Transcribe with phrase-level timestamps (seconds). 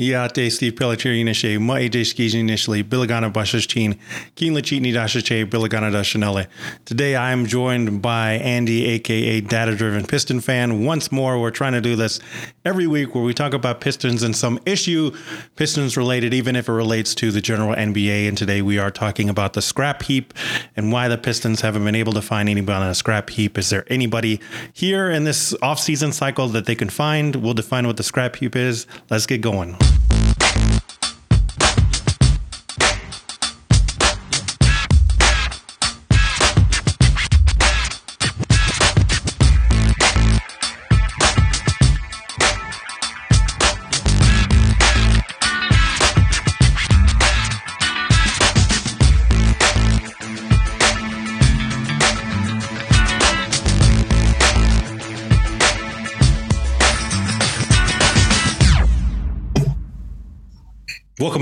[0.00, 3.98] Iate Steve Pelletier Nishe, Ma initially, Billigana Bashashin,
[4.34, 6.46] Keen Lachitni Dashache, Billigana Dashanele.
[6.86, 10.86] Today I am joined by Andy, aka Data Driven Piston Fan.
[10.86, 12.18] Once more, we're trying to do this
[12.64, 15.14] every week where we talk about Pistons and some issue
[15.56, 18.26] Pistons related, even if it relates to the general NBA.
[18.26, 20.32] And today we are talking about the scrap heap
[20.76, 23.58] and why the Pistons haven't been able to find anybody on a scrap heap.
[23.58, 24.40] Is there anybody
[24.72, 27.36] here in this offseason cycle that they can find?
[27.36, 28.86] We'll define what the scrap heap is.
[29.10, 29.76] Let's get going.
[29.90, 30.29] Welcome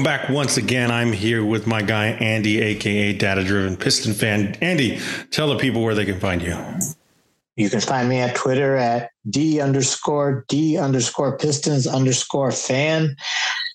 [0.09, 0.91] back once again.
[0.91, 4.57] I'm here with my guy, Andy, aka Data Driven Piston Fan.
[4.63, 6.57] Andy, tell the people where they can find you.
[7.57, 13.17] You can find me at Twitter at D underscore D underscore Pistons underscore fan.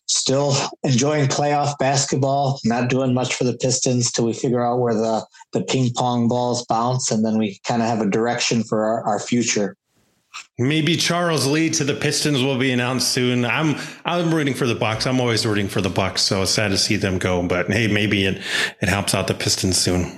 [0.07, 4.95] Still enjoying playoff basketball, not doing much for the Pistons till we figure out where
[4.95, 8.83] the, the ping pong balls bounce, and then we kind of have a direction for
[8.83, 9.77] our, our future.
[10.57, 13.43] Maybe Charles Lee to the Pistons will be announced soon.
[13.43, 15.07] I'm I'm rooting for the Bucks.
[15.07, 17.41] I'm always rooting for the Bucks, so it's sad to see them go.
[17.41, 18.41] But hey, maybe it
[18.81, 20.11] it helps out the Pistons soon.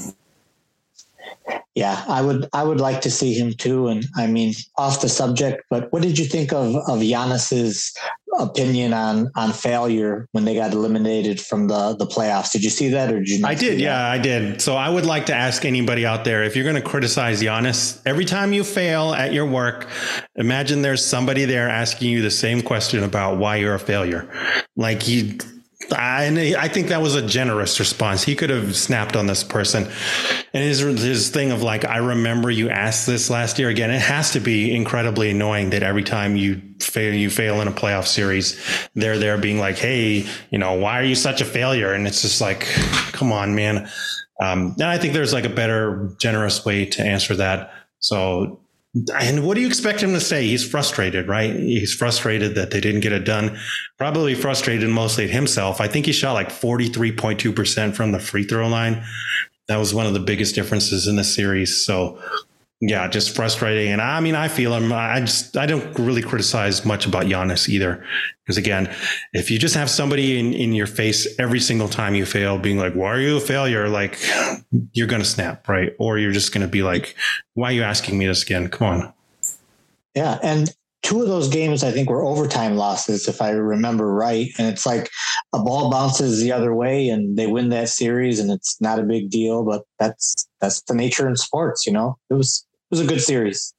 [1.73, 3.87] Yeah, I would I would like to see him too.
[3.87, 7.93] And I mean, off the subject, but what did you think of of Giannis's
[8.39, 12.51] opinion on on failure when they got eliminated from the the playoffs?
[12.51, 13.45] Did you see that or did you?
[13.45, 13.79] I did.
[13.79, 14.61] Yeah, I did.
[14.61, 18.01] So I would like to ask anybody out there if you're going to criticize Giannis
[18.05, 19.87] every time you fail at your work,
[20.35, 24.29] imagine there's somebody there asking you the same question about why you're a failure.
[24.75, 25.39] Like he
[25.91, 28.23] I, I think that was a generous response.
[28.23, 29.89] He could have snapped on this person.
[30.53, 33.91] And his, his thing of like, I remember you asked this last year again.
[33.91, 37.71] It has to be incredibly annoying that every time you fail, you fail in a
[37.71, 38.59] playoff series,
[38.95, 41.93] they're there being like, Hey, you know, why are you such a failure?
[41.93, 42.61] And it's just like,
[43.11, 43.89] come on, man.
[44.41, 47.71] Um, and I think there's like a better, generous way to answer that.
[47.99, 48.64] So
[49.13, 50.47] and what do you expect him to say?
[50.47, 51.53] He's frustrated, right?
[51.53, 53.57] He's frustrated that they didn't get it done.
[53.97, 55.81] Probably frustrated mostly at himself.
[55.81, 59.03] I think he shot like 43.2% from the free throw line.
[59.67, 61.85] That was one of the biggest differences in the series.
[61.85, 62.19] So,
[62.87, 63.91] yeah, just frustrating.
[63.91, 64.93] And I mean, I feel him.
[64.93, 68.05] I just, I don't really criticize much about Giannis either.
[68.43, 68.93] Because again,
[69.33, 72.77] if you just have somebody in, in your face every single time you fail, being
[72.77, 73.89] like, why are you a failure?
[73.89, 74.19] Like,
[74.91, 75.93] you're to snap, right?
[75.97, 77.15] Or you're just to be like,
[77.55, 78.67] why are you asking me this again?
[78.67, 79.13] Come on.
[80.13, 80.37] Yeah.
[80.43, 80.71] And
[81.01, 84.49] two of those games, I think, were overtime losses, if I remember right.
[84.59, 85.09] And it's like
[85.53, 89.03] a ball bounces the other way and they win that series and it's not a
[89.03, 93.05] big deal, but that's, that's the nature in sports, you know, it was, was a
[93.05, 93.73] good series.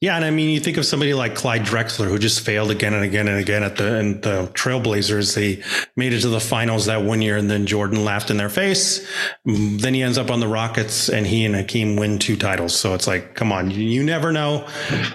[0.00, 2.94] Yeah, and I mean, you think of somebody like Clyde Drexler, who just failed again
[2.94, 5.34] and again and again at the and the Trailblazers.
[5.34, 5.64] They
[5.96, 9.04] made it to the finals that one year, and then Jordan laughed in their face.
[9.44, 12.78] Then he ends up on the Rockets, and he and Hakeem win two titles.
[12.78, 14.68] So it's like, come on, you, you never know.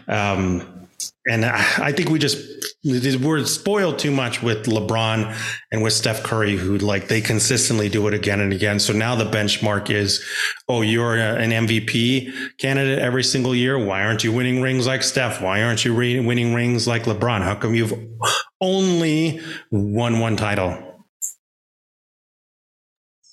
[0.09, 0.87] Um,
[1.25, 5.35] and I think we just we're spoiled too much with LeBron
[5.71, 8.79] and with Steph Curry, who like they consistently do it again and again.
[8.79, 10.23] So now the benchmark is,
[10.67, 13.77] oh, you're an MVP candidate every single year.
[13.83, 15.41] Why aren't you winning rings like Steph?
[15.41, 17.41] Why aren't you winning rings like LeBron?
[17.41, 17.93] How come you've
[18.59, 19.39] only
[19.71, 20.92] won one title?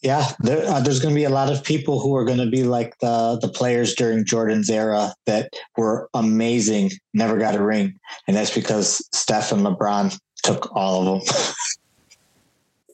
[0.03, 2.51] Yeah, there, uh, there's going to be a lot of people who are going to
[2.51, 7.99] be like the the players during Jordan's era that were amazing, never got a ring,
[8.27, 11.35] and that's because Steph and LeBron took all of them.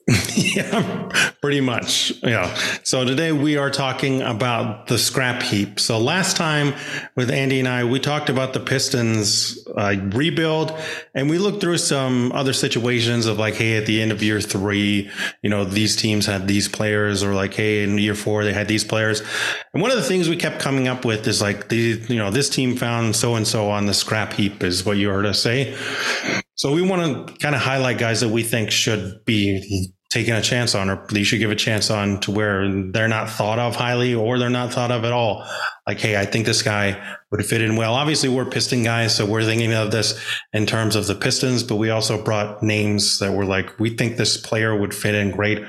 [0.36, 1.08] yeah,
[1.42, 2.12] pretty much.
[2.22, 2.54] Yeah.
[2.84, 5.80] So today we are talking about the scrap heap.
[5.80, 6.74] So last time
[7.16, 10.78] with Andy and I, we talked about the Pistons uh, rebuild
[11.12, 14.40] and we looked through some other situations of like, hey, at the end of year
[14.40, 15.10] three,
[15.42, 18.68] you know, these teams had these players or like, hey, in year four, they had
[18.68, 19.22] these players.
[19.72, 22.30] And one of the things we kept coming up with is like, the, you know,
[22.30, 25.42] this team found so and so on the scrap heap is what you heard us
[25.42, 25.76] say.
[26.54, 30.40] So we want to kind of highlight guys that we think should be taking a
[30.42, 33.74] chance on, or you should give a chance on to where they're not thought of
[33.74, 35.44] highly or they're not thought of at all.
[35.86, 37.94] Like, hey, I think this guy would fit in well.
[37.94, 40.18] Obviously, we're Piston guys, so we're thinking of this
[40.52, 44.16] in terms of the Pistons, but we also brought names that were like, we think
[44.16, 45.64] this player would fit in great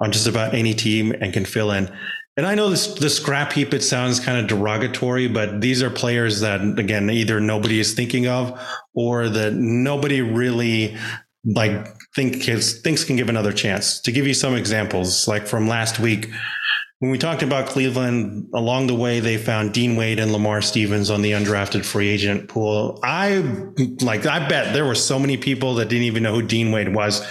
[0.00, 1.92] on just about any team and can fill in.
[2.36, 5.90] And I know this, the scrap heap, it sounds kind of derogatory, but these are
[5.90, 8.58] players that, again, either nobody is thinking of
[8.94, 10.96] or that nobody really
[11.44, 14.00] like think kids thinks can give another chance.
[14.02, 16.30] To give you some examples, like from last week,
[17.00, 21.08] when we talked about Cleveland, along the way they found Dean Wade and Lamar Stevens
[21.08, 23.00] on the undrafted free agent pool.
[23.02, 23.38] I
[24.02, 26.94] like I bet there were so many people that didn't even know who Dean Wade
[26.94, 27.26] was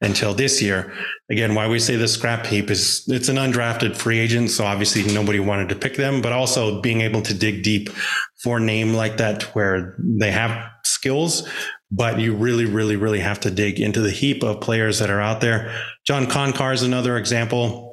[0.00, 0.92] until this year.
[1.28, 5.02] Again, why we say the scrap heap is it's an undrafted free agent, so obviously
[5.12, 7.90] nobody wanted to pick them, but also being able to dig deep
[8.36, 11.48] for a name like that where they have skills,
[11.90, 15.20] but you really, really, really have to dig into the heap of players that are
[15.20, 15.74] out there.
[16.06, 17.88] John Konchar is another example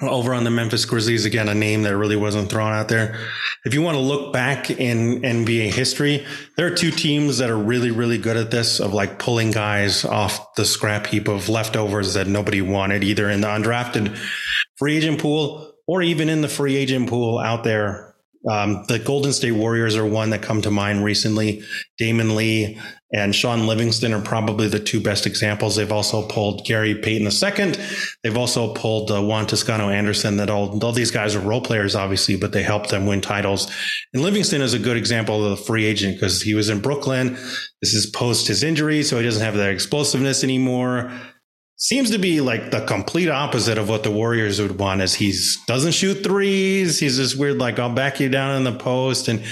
[0.00, 3.18] over on the Memphis Grizzlies, again, a name that really wasn't thrown out there.
[3.64, 6.24] If you want to look back in NBA history,
[6.56, 10.04] there are two teams that are really, really good at this of like pulling guys
[10.04, 14.16] off the scrap heap of leftovers that nobody wanted, either in the undrafted
[14.76, 18.07] free agent pool or even in the free agent pool out there
[18.46, 21.62] um, the Golden State Warriors are one that come to mind recently.
[22.00, 22.78] Damion Lee
[23.12, 25.76] and Shaun Livingston are probably the two best examples.
[25.76, 27.74] They've also pulled Gary Payton II.
[28.22, 30.36] They've also pulled uh, Juan Toscano Anderson.
[30.36, 33.72] That all, all these guys are role players, obviously, but they helped them win titles.
[34.12, 37.34] And Livingston is a good example of a free agent because he was in Brooklyn.
[37.80, 41.10] This is post his injury, so he doesn't have that explosiveness anymore
[41.78, 45.56] seems to be like the complete opposite of what the Warriors would want is he's
[45.66, 46.98] doesn't shoot threes.
[46.98, 49.42] He's this weird, like, I'll back you down in the post and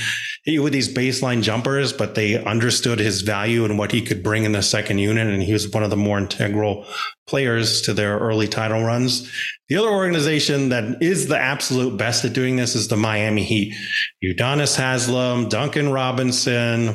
[0.45, 4.45] you with these baseline jumpers, but they understood his value and what he could bring
[4.45, 5.29] in the second unit.
[5.29, 6.85] And he was one of the more integral
[7.27, 9.31] players to their early title runs.
[9.69, 13.75] The other organization that is the absolute best at doing this is the Miami Heat.
[14.23, 16.89] Udonis Haslam, Duncan Robinson,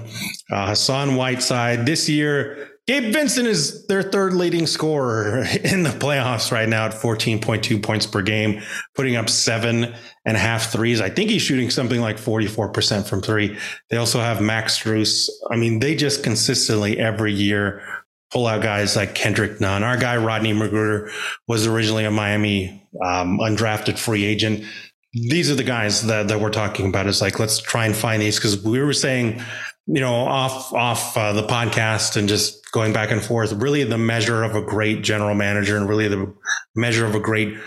[0.51, 1.85] uh, Hassan Whiteside.
[1.85, 6.91] This year, Gabe Vincent is their third leading scorer in the playoffs right now at
[6.91, 8.61] 14.2 points per game,
[8.95, 9.95] putting up seven
[10.25, 10.99] and a half threes.
[10.99, 13.57] I think he's shooting something like 44% from three.
[13.89, 15.29] They also have Max Strus.
[15.49, 17.81] I mean, they just consistently every year
[18.29, 19.83] pull out guys like Kendrick Nunn.
[19.83, 21.09] Our guy, Rodney McGruder,
[21.47, 24.65] was originally a Miami um, undrafted free agent.
[25.13, 27.07] These are the guys that, that we're talking about.
[27.07, 29.41] Is like, let's try and find these because we were saying,
[29.87, 33.97] you know, off, off uh, the podcast and just going back and forth, really the
[33.97, 36.33] measure of a great general manager and really the
[36.75, 37.57] measure of a great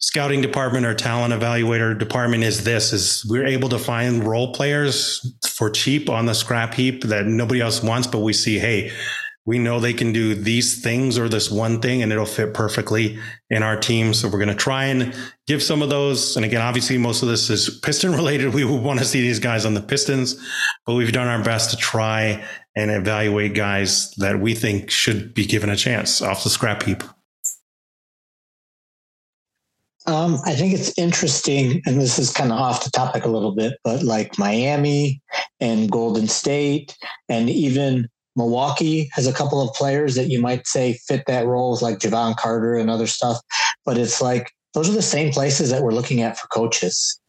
[0.00, 5.34] scouting department or talent evaluator department is this is we're able to find role players
[5.46, 8.90] for cheap on the scrap heap that nobody else wants, but we see, hey,
[9.46, 13.18] we know they can do these things or this one thing and it'll fit perfectly
[13.48, 14.12] in our team.
[14.12, 15.14] So we're going to try and
[15.46, 16.36] give some of those.
[16.36, 18.54] And again, obviously most of this is piston related.
[18.54, 20.36] We want to see these guys on the pistons,
[20.86, 22.44] but we've done our best to try
[22.76, 27.02] and evaluate guys that we think should be given a chance off the scrap heap.
[30.06, 33.52] Um, I think it's interesting, and this is kind of off the topic a little
[33.52, 35.20] bit, but like Miami
[35.60, 36.96] and Golden State
[37.28, 41.78] and even Milwaukee has a couple of players that you might say fit that role,
[41.82, 43.38] like Jevon Carter and other stuff.
[43.84, 47.20] But it's like those are the same places that we're looking at for coaches.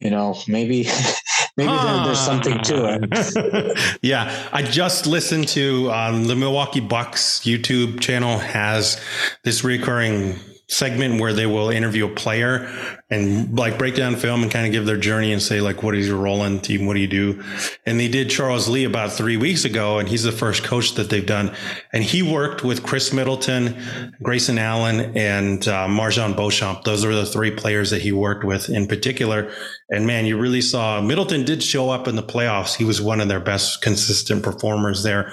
[0.00, 0.84] You know, maybe
[1.60, 1.96] maybe huh.
[1.96, 3.98] there, there's something to it.
[4.02, 9.00] yeah, I just listened to um, the Milwaukee Bucks YouTube channel has
[9.44, 10.38] this recurring
[10.70, 12.70] segment where they will interview a player
[13.10, 15.96] and like break down film and kind of give their journey and say like what
[15.96, 16.86] is your role in the team?
[16.86, 17.42] What do you do?
[17.86, 21.10] And they did charles lee about three weeks ago and he's the first coach that
[21.10, 21.52] they've done.
[21.92, 26.84] And he worked with chris middleton grayson allen and uh, marjon beauchamp.
[26.84, 29.50] Those are the three players that he worked with in particular
[29.90, 32.76] and man you really saw middleton did show up in the playoffs.
[32.76, 35.32] He was one of their best consistent performers there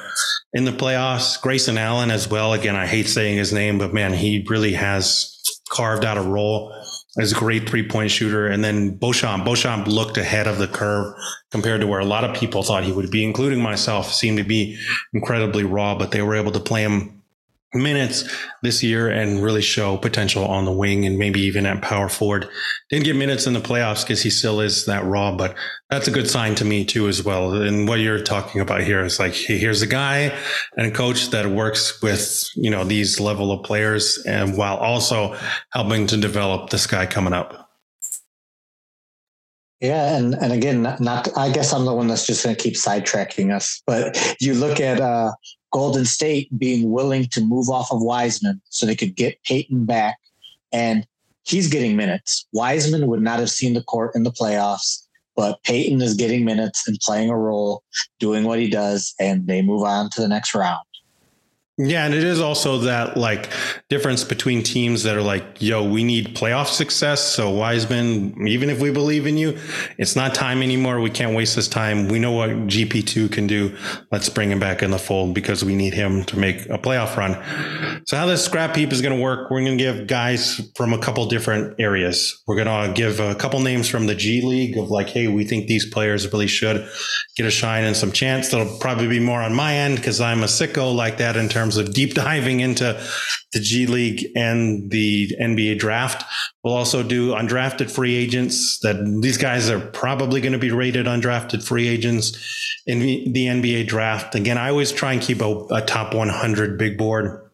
[0.53, 1.41] in the playoffs.
[1.41, 2.53] Grayson allen as well.
[2.53, 5.33] Again i hate saying his name but man he really has
[5.69, 6.73] carved out a role
[7.19, 8.47] as a great three point shooter.
[8.47, 11.13] And then Beauchamp, Beauchamp looked ahead of the curve
[11.51, 14.43] compared to where a lot of people thought he would be, including myself, seemed to
[14.43, 14.77] be
[15.13, 17.16] incredibly raw, but they were able to play him
[17.81, 18.24] minutes
[18.62, 22.48] this year and really show potential on the wing and maybe even at power forward.
[22.89, 25.55] Didn't get minutes in the playoffs because he still is that raw, but
[25.89, 27.53] that's a good sign to me too as well.
[27.53, 30.38] And what you're talking about here is like here's a guy
[30.77, 35.38] and a coach that works with you know these level of players and while also
[35.72, 37.67] helping to develop this guy coming up.
[39.79, 42.74] Yeah, and and again, not I guess I'm the one that's just going to keep
[42.74, 43.84] sidetracking us.
[43.86, 45.31] But you look at uh,
[45.77, 50.17] Golden State being willing to move off of Wiseman so they could get Payton back.
[50.72, 51.05] And
[51.43, 52.48] he's getting minutes.
[52.51, 55.05] Wiseman would not have seen the court in the playoffs,
[55.36, 57.84] but Payton is getting minutes and playing a role,
[58.19, 60.81] doing what he does, and they move on to the next round.
[61.79, 63.51] Yeah, and it is also that like
[63.88, 67.22] difference between teams that are like, yo, we need playoff success.
[67.36, 69.60] So Wiseman, even if we believe in you,
[70.00, 71.00] it's not time anymore.
[71.00, 72.07] We can't waste this time.
[72.07, 73.77] We know what GP2 can do.
[74.12, 77.15] Let's bring him back in the fold because we need him to make a playoff
[77.15, 77.36] run.
[78.07, 80.93] So how this scrap heap is going to work, we're going to give guys from
[80.93, 82.41] a couple different areas.
[82.48, 85.46] We're going to give a couple names from the G League of like, hey, we
[85.46, 86.89] think these players really should
[87.36, 88.50] get a shine and some chance.
[88.50, 91.66] That'll probably be more on my end because I'm a sicko like that in terms
[91.67, 93.00] terms of deep diving into
[93.51, 96.24] the G League and the NBA draft.
[96.63, 101.05] We'll also do undrafted free agents that these guys are probably going to be rated
[101.05, 104.33] undrafted free agents in the NBA draft.
[104.36, 107.46] Again, I always try and keep a, a top 100 big board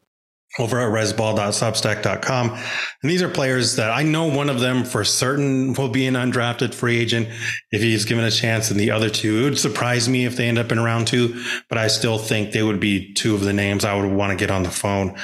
[0.59, 2.49] over at resball.substack.com.
[2.51, 6.13] And these are players that I know one of them for certain will be an
[6.13, 7.27] undrafted free agent
[7.71, 8.69] if he's given a chance.
[8.69, 11.43] And the other two, it would surprise me if they end up in round two,
[11.69, 14.37] but I still think they would be two of the names I would want to
[14.37, 15.17] get on the phone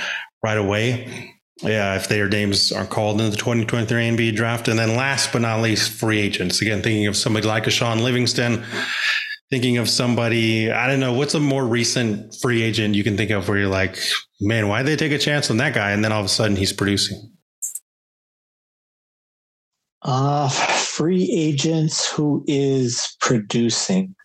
[0.44, 1.36] right away.
[1.62, 4.70] Yeah, if their names are called in the 2023 NBA draft.
[4.70, 6.62] And then last but not least, free agents.
[6.62, 8.64] Again, thinking of somebody like a Shaun Livingston
[9.50, 13.32] thinking of somebody, I don't know, what's a more recent free agent you can think
[13.32, 13.98] of where you're like,
[14.40, 15.92] man, why did they take a chance on that guy?
[15.92, 17.32] And then all of a sudden he's producing.
[20.02, 24.16] Uh, free agents who is producing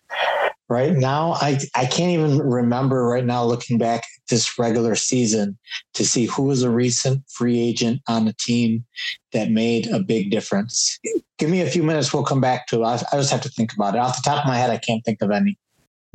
[0.69, 5.57] right now I, I can't even remember right now looking back this regular season
[5.93, 8.85] to see who was a recent free agent on a team
[9.33, 10.99] that made a big difference.
[11.37, 12.13] Give me a few minutes.
[12.13, 13.99] We'll come back to it I, I just have to think about it.
[13.99, 15.57] Off the top of my head i can't think of any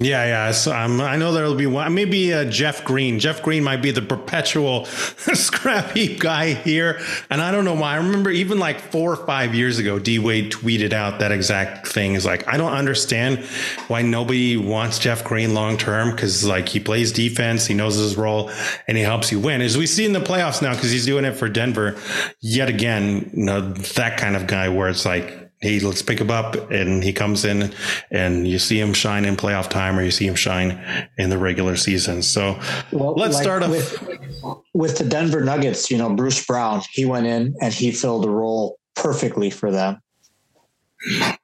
[0.01, 0.53] yeah, yeah.
[0.53, 1.93] So um, I know there'll be one.
[1.93, 3.19] Maybe uh, Jeff Green.
[3.19, 7.01] Jeff Green might be the perpetual scrap heap guy here.
[7.29, 7.93] And I don't know why.
[7.93, 11.87] I remember even like four or five years ago, D Wade tweeted out that exact
[11.87, 12.15] thing.
[12.15, 13.41] Is like, I don't understand
[13.89, 18.17] why nobody wants Jeff Green long term because like he plays defense, he knows his
[18.17, 18.51] role,
[18.89, 19.61] and he helps you win.
[19.61, 21.99] As we see in the playoffs now, because he's doing it for Denver
[22.41, 23.31] yet again.
[23.35, 27.05] You know that kind of guy where it's like he let's pick him up and
[27.05, 27.73] he comes in
[28.11, 30.83] and you see him shine in playoff time or you see him shine
[31.19, 32.23] in the regular season.
[32.23, 32.59] So
[32.93, 35.91] well, let's like start off with, with the Denver Nuggets.
[35.91, 40.01] You know, Bruce Brown, he went in and he filled a role perfectly for them.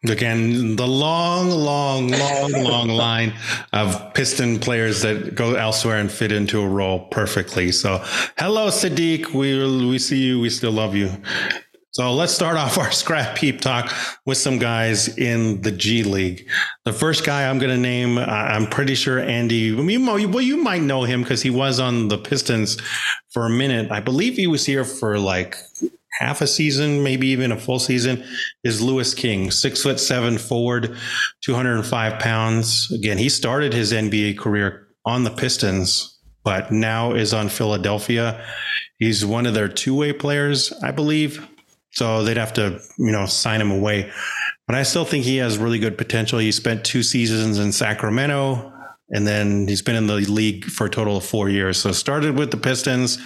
[0.06, 3.32] Again, the long, long, long, long line
[3.73, 7.73] of Piston players that go elsewhere and fit into a role perfectly.
[7.73, 8.04] So,
[8.37, 9.32] hello, Sadiq.
[9.32, 10.40] We we see you.
[10.40, 11.11] We still love you.
[11.96, 13.90] So let's start off our scrap peep talk
[14.26, 16.46] with some guys in the G League.
[16.84, 20.82] The first guy I'm going to name, uh, I'm pretty sure Andy, well, you might
[20.82, 22.76] know him because he was on the Pistons
[23.30, 23.90] for a minute.
[23.90, 25.56] I believe he was here for like
[26.20, 28.22] half a season, maybe even a full season,
[28.62, 30.94] is Louis King, six foot seven forward,
[31.44, 32.92] 205 pounds.
[32.92, 38.44] Again, he started his NBA career on the Pistons, but now is on Philadelphia.
[38.98, 41.48] He's one of their two way players, I believe.
[41.96, 44.12] So they'd have to, you know, sign him away.
[44.66, 46.38] But I still think he has really good potential.
[46.38, 48.70] He spent two seasons in Sacramento
[49.08, 51.78] and then he's been in the league for a total of four years.
[51.78, 53.18] So started with the Pistons,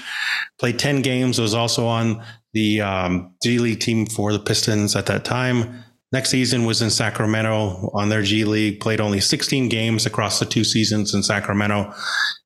[0.60, 2.22] played 10 games, was also on
[2.52, 5.82] the um, G League team for the Pistons at that time.
[6.12, 10.46] Next season was in Sacramento on their G League, played only 16 games across the
[10.46, 11.92] two seasons in Sacramento.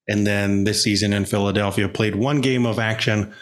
[0.09, 3.35] And then this season in Philadelphia, played one game of action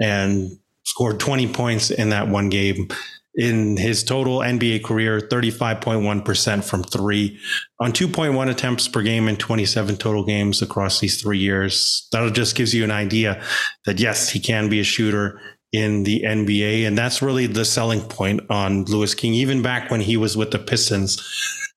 [0.00, 0.58] and
[0.90, 2.88] scored 20 points in that one game.
[3.36, 7.38] In his total NBA career, 35.1% from three
[7.78, 12.08] on 2.1 attempts per game in 27 total games across these three years.
[12.10, 13.40] That just gives you an idea
[13.86, 15.40] that yes, he can be a shooter
[15.72, 16.84] in the NBA.
[16.88, 20.50] And that's really the selling point on Louis King, even back when he was with
[20.50, 21.22] the Pistons.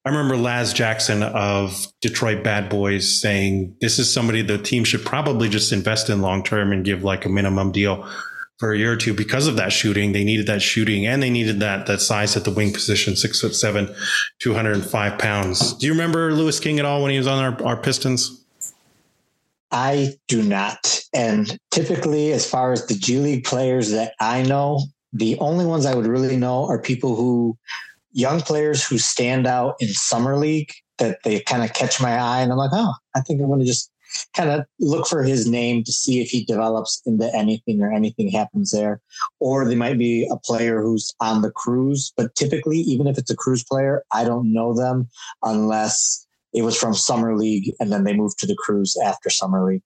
[0.06, 5.06] I remember Laz Jackson of Detroit Bad Boys saying, this is somebody the team should
[5.06, 8.10] probably just invest in long term and give like a minimum deal
[8.60, 10.12] for a year or two because of that shooting.
[10.12, 13.42] They needed that shooting and they needed that that size at the wing position, six
[13.42, 13.94] foot seven,
[14.40, 15.74] 205 pounds.
[15.74, 18.44] Do you remember Louis King at all when he was on our, our Pistons?
[19.72, 21.02] I do not.
[21.14, 24.80] And typically, as far as the G League players that I know,
[25.12, 27.58] the only ones I would really know are people who,
[28.12, 32.42] young players who stand out in Summer League that they kind of catch my eye.
[32.42, 33.92] And I'm like, oh, I think I'm going to just
[34.36, 38.30] kind of look for his name to see if he develops into anything or anything
[38.30, 39.02] happens there.
[39.40, 43.32] Or they might be a player who's on the cruise, but typically, even if it's
[43.32, 45.10] a cruise player, I don't know them
[45.44, 49.66] unless it was from summer league and then they moved to the cruise after summer
[49.66, 49.84] league.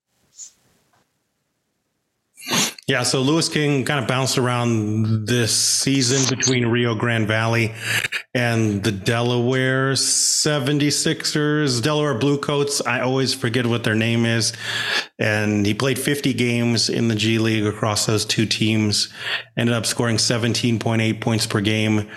[2.87, 7.73] Yeah, so Louis King kind of bounced around this season between Rio Grande Valley
[8.33, 12.79] and the Delaware 76ers, Delaware Bluecoats.
[12.79, 14.53] I always forget what their name is.
[15.19, 19.09] And he played 50 games in the G League across those two teams,
[19.57, 22.07] ended up scoring 17.8 points per game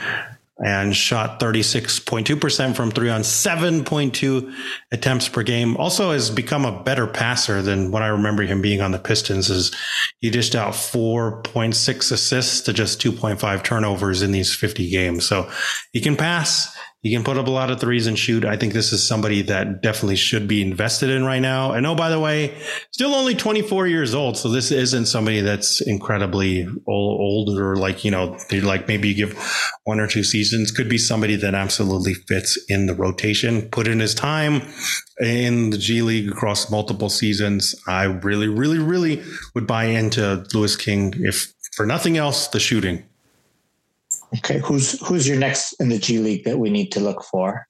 [0.65, 4.55] and shot 36.2% from three on 7.2
[4.93, 5.77] attempts per game.
[5.79, 9.49] Also has become a better passer than what I remember him being on the Pistons
[9.49, 9.75] is
[10.19, 15.27] he dished out 4.6 assists to just 2.5 turnovers in these 50 games.
[15.27, 15.51] So
[15.93, 16.77] he can pass.
[17.03, 18.45] He can put up a lot of threes and shoot.
[18.45, 21.73] I think this is somebody that definitely should be invested in right now.
[21.73, 22.55] And oh, by the way,
[22.93, 24.37] still only 24 years old.
[24.37, 29.09] So this isn't somebody that's incredibly old, old or like, you know, they like maybe
[29.09, 29.39] you give
[29.85, 30.71] one or two seasons.
[30.71, 34.61] Could be somebody that absolutely fits in the rotation, put in his time
[35.21, 37.75] in the G League across multiple seasons.
[37.89, 39.23] I really, really, really
[39.55, 43.05] would buy into Louis King if for nothing else, the shooting.
[44.39, 47.67] Okay, who's who's your next in the G League that we need to look for?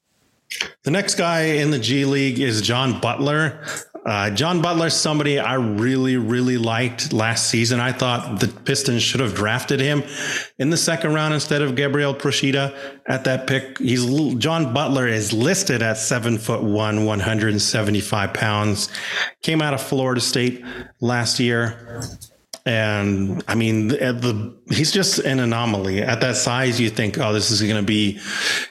[0.82, 3.64] The next guy in the G League is John Butler.
[4.04, 7.80] Uh, John Butler's somebody I really, really liked last season.
[7.80, 10.02] I thought the Pistons should have drafted him
[10.58, 12.74] in the second round instead of Gabriel Procida
[13.06, 13.78] at that pick.
[13.78, 18.88] He's John Butler is listed at seven foot one, 175 pounds.
[19.42, 20.64] Came out of Florida State
[21.00, 22.02] last year.
[22.66, 26.80] And I mean, the, the, he's just an anomaly at that size.
[26.80, 28.20] You think, oh, this is going to be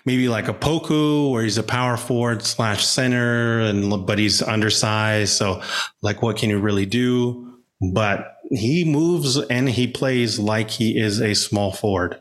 [0.06, 5.34] maybe like a Poku, where he's a power forward slash center, and but he's undersized.
[5.34, 5.62] So,
[6.02, 7.58] like, what can you really do?
[7.82, 12.20] But he moves and he plays like he is a small forward.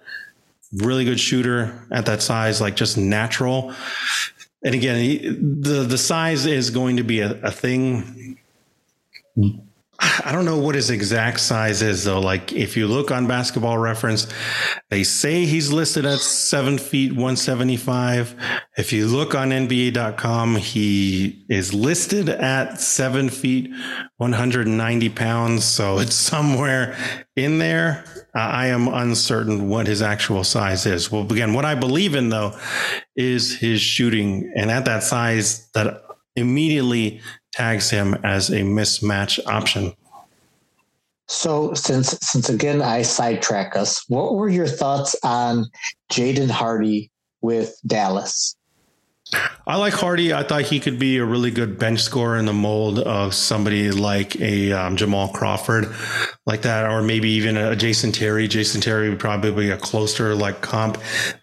[0.72, 3.74] Really good shooter at that size, like just natural.
[4.62, 8.38] And again, he, the the size is going to be a, a thing
[10.00, 12.20] I don't know what his exact size is though.
[12.20, 14.28] Like if you look on basketball reference,
[14.90, 18.36] they say he's listed at seven feet, 175.
[18.76, 23.70] If you look on NBA.com, he is listed at seven feet,
[24.18, 25.64] 190 pounds.
[25.64, 26.96] So it's somewhere
[27.34, 28.04] in there.
[28.36, 31.10] Uh, I am uncertain what his actual size is.
[31.10, 32.56] Well, again, what I believe in though
[33.16, 34.52] is his shooting.
[34.54, 36.02] And at that size that
[36.36, 37.20] immediately
[37.52, 39.94] tags him as a mismatch option.
[41.28, 45.66] So since since again I sidetrack us, what were your thoughts on
[46.10, 47.10] Jaden Hardy
[47.42, 48.56] with Dallas?
[49.66, 50.32] I like Hardy.
[50.32, 53.90] I thought he could be a really good bench scorer in the mold of somebody
[53.90, 55.94] like a um, Jamal Crawford,
[56.46, 58.48] like that, or maybe even a Jason Terry.
[58.48, 60.96] Jason Terry would probably be a closer like comp,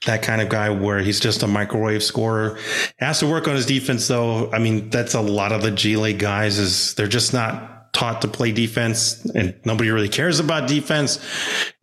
[0.07, 2.57] that kind of guy where he's just a microwave scorer.
[2.97, 4.51] Has to work on his defense though.
[4.51, 8.23] I mean, that's a lot of the G League guys is they're just not taught
[8.23, 11.23] to play defense and nobody really cares about defense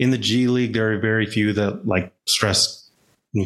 [0.00, 0.72] in the G League.
[0.72, 2.81] There are very few that like stress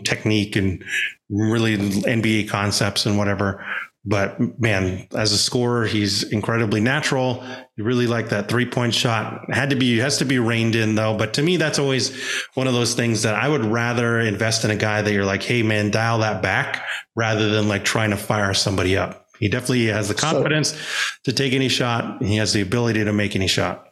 [0.04, 0.82] technique and
[1.28, 3.64] really NBA concepts and whatever.
[4.08, 7.44] But man, as a scorer, he's incredibly natural.
[7.74, 9.52] You really like that three point shot.
[9.52, 11.16] Had to be, has to be reined in though.
[11.16, 12.16] But to me, that's always
[12.54, 15.42] one of those things that I would rather invest in a guy that you're like,
[15.42, 16.84] Hey man, dial that back
[17.16, 19.26] rather than like trying to fire somebody up.
[19.40, 20.78] He definitely has the confidence so,
[21.24, 22.22] to take any shot.
[22.22, 23.88] He has the ability to make any shot.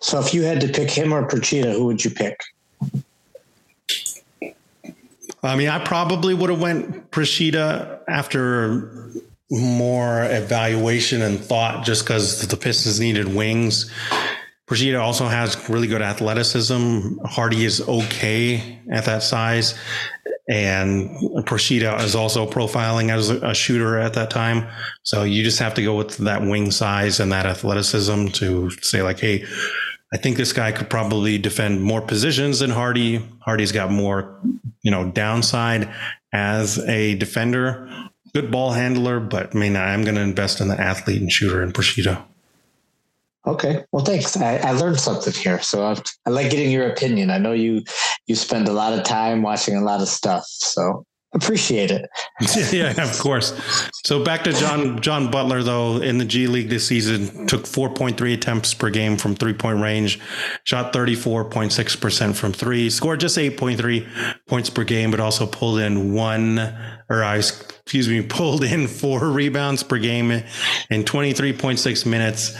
[0.00, 2.38] So if you had to pick him or Procida, who would you pick?
[5.42, 9.10] I mean, I probably would have went Procida after
[9.50, 13.90] more evaluation and thought, just because the Pistons needed wings.
[14.68, 17.18] Procida also has really good athleticism.
[17.24, 19.74] Hardy is okay at that size.
[20.48, 21.10] And
[21.44, 24.68] Procida is also profiling as a shooter at that time.
[25.02, 29.02] So you just have to go with that wing size and that athleticism to say,
[29.02, 29.44] like, hey,
[30.12, 33.24] I think this guy could probably defend more positions than Hardy.
[33.40, 34.40] Hardy's got more,
[34.82, 35.88] you know, downside
[36.32, 37.88] as a defender.
[38.34, 41.62] Good ball handler, but I mean, I'm going to invest in the athlete and shooter
[41.62, 42.24] in Procida.
[43.46, 43.84] Okay.
[43.90, 44.36] Well, thanks.
[44.36, 45.60] I, I learned something here.
[45.62, 45.96] So I,
[46.26, 47.30] I like getting your opinion.
[47.30, 47.82] I know you
[48.26, 50.44] you spend a lot of time watching a lot of stuff.
[50.46, 52.10] So appreciate it.
[52.72, 53.58] yeah, of course.
[54.04, 58.34] So back to John John Butler though in the G League this season took 4.3
[58.34, 60.20] attempts per game from three-point range,
[60.64, 64.06] shot 34.6% from 3, scored just 8.3
[64.46, 66.76] points per game but also pulled in one
[67.10, 67.42] or I
[67.90, 70.44] excuse me, pulled in 4 rebounds per game in
[71.04, 72.56] 23.6 minutes.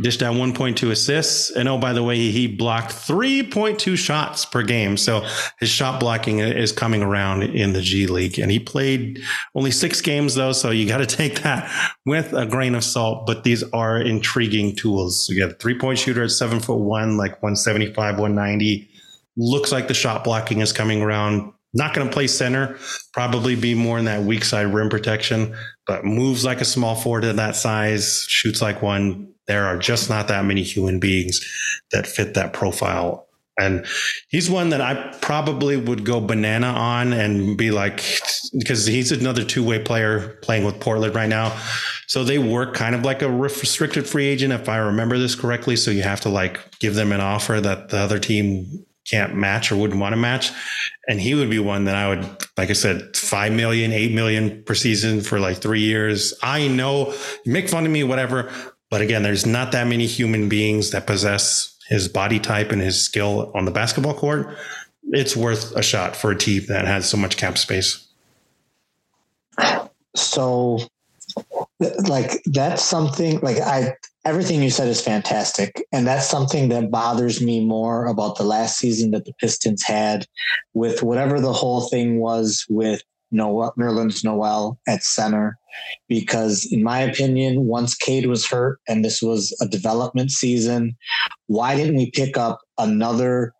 [0.00, 1.50] dished out 1.2 assists.
[1.50, 4.96] And oh, by the way, he blocked 3.2 shots per game.
[4.96, 5.26] So
[5.60, 8.38] his shot blocking is coming around in the G League.
[8.38, 9.22] And he played
[9.54, 10.52] only six games, though.
[10.52, 11.70] So you got to take that
[12.06, 13.26] with a grain of salt.
[13.26, 15.28] But these are intriguing tools.
[15.28, 18.88] You got a three point shooter at seven foot one, like 175, 190.
[19.36, 21.52] Looks like the shot blocking is coming around.
[21.74, 22.78] Not going to play center,
[23.12, 25.56] probably be more in that weak side rim protection,
[25.86, 29.32] but moves like a small forward at that size, shoots like one.
[29.46, 31.40] There are just not that many human beings
[31.92, 33.26] that fit that profile.
[33.58, 33.86] And
[34.28, 38.02] he's one that I probably would go banana on and be like,
[38.58, 41.56] because he's another two way player playing with Portland right now.
[42.08, 45.76] So they work kind of like a restricted free agent, if I remember this correctly.
[45.76, 49.70] So you have to like give them an offer that the other team can't match
[49.70, 50.50] or wouldn't want to match.
[51.08, 52.24] And he would be one that I would,
[52.56, 56.34] like I said, five million, eight million per season for like three years.
[56.42, 57.14] I know,
[57.44, 58.50] make fun of me, whatever.
[58.90, 63.02] But again, there's not that many human beings that possess his body type and his
[63.02, 64.56] skill on the basketball court.
[65.10, 68.06] It's worth a shot for a team that has so much cap space.
[70.16, 70.78] So,
[72.08, 75.86] like, that's something like I everything you said is fantastic.
[75.92, 80.26] And that's something that bothers me more about the last season that the Pistons had
[80.72, 85.58] with whatever the whole thing was with Noel, Nerlens Noel at center.
[86.08, 90.96] Because in my opinion, once Cade was hurt and this was a development season,
[91.46, 93.52] why didn't we pick up another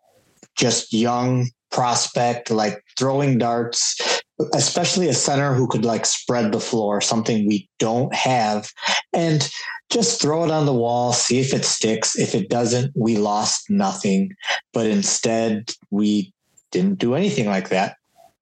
[0.55, 4.21] just young prospect, like throwing darts,
[4.53, 8.71] especially a center who could like spread the floor, something we don't have.
[9.11, 9.49] And
[9.89, 12.17] just throw it on the wall, see if it sticks.
[12.17, 14.35] If it doesn't, we lost nothing.
[14.73, 16.33] But instead, we
[16.71, 17.95] didn't do anything like that.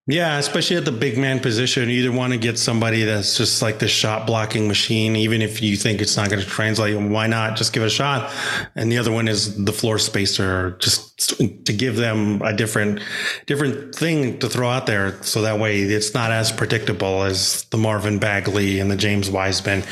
[0.05, 3.61] Yeah, especially at the big man position, you either want to get somebody that's just
[3.61, 6.99] like the shot blocking machine, even if you think it's not going to translate.
[6.99, 8.29] Why not just give it a shot?
[8.75, 12.99] And the other one is the floor spacer, just to give them a different,
[13.45, 17.77] different thing to throw out there, so that way it's not as predictable as the
[17.77, 19.83] Marvin Bagley and the James Wiseman.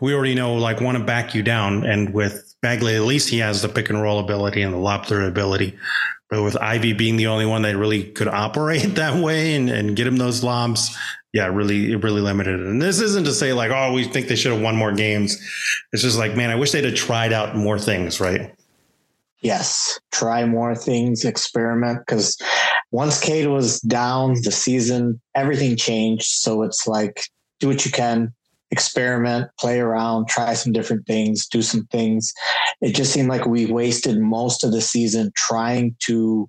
[0.00, 3.38] We already know, like, want to back you down, and with Bagley, at least he
[3.38, 5.78] has the pick and roll ability and the lob through ability.
[6.30, 10.06] With Ivey being the only one that really could operate that way and, and get
[10.06, 10.96] him those lobs,
[11.32, 12.66] yeah, really, really limited it.
[12.66, 15.36] And this isn't to say like, oh, we think they should have won more games.
[15.92, 18.54] It's just like, man, I wish they'd have tried out more things, right?
[19.42, 22.00] Yes, try more things, experiment.
[22.00, 22.36] Because
[22.90, 26.26] once Cade was down, the season, everything changed.
[26.26, 27.22] So it's like,
[27.58, 28.34] do what you can,
[28.70, 32.32] experiment, play around, try some different things, do some things.
[32.80, 36.48] It just seemed like we wasted most of the season trying to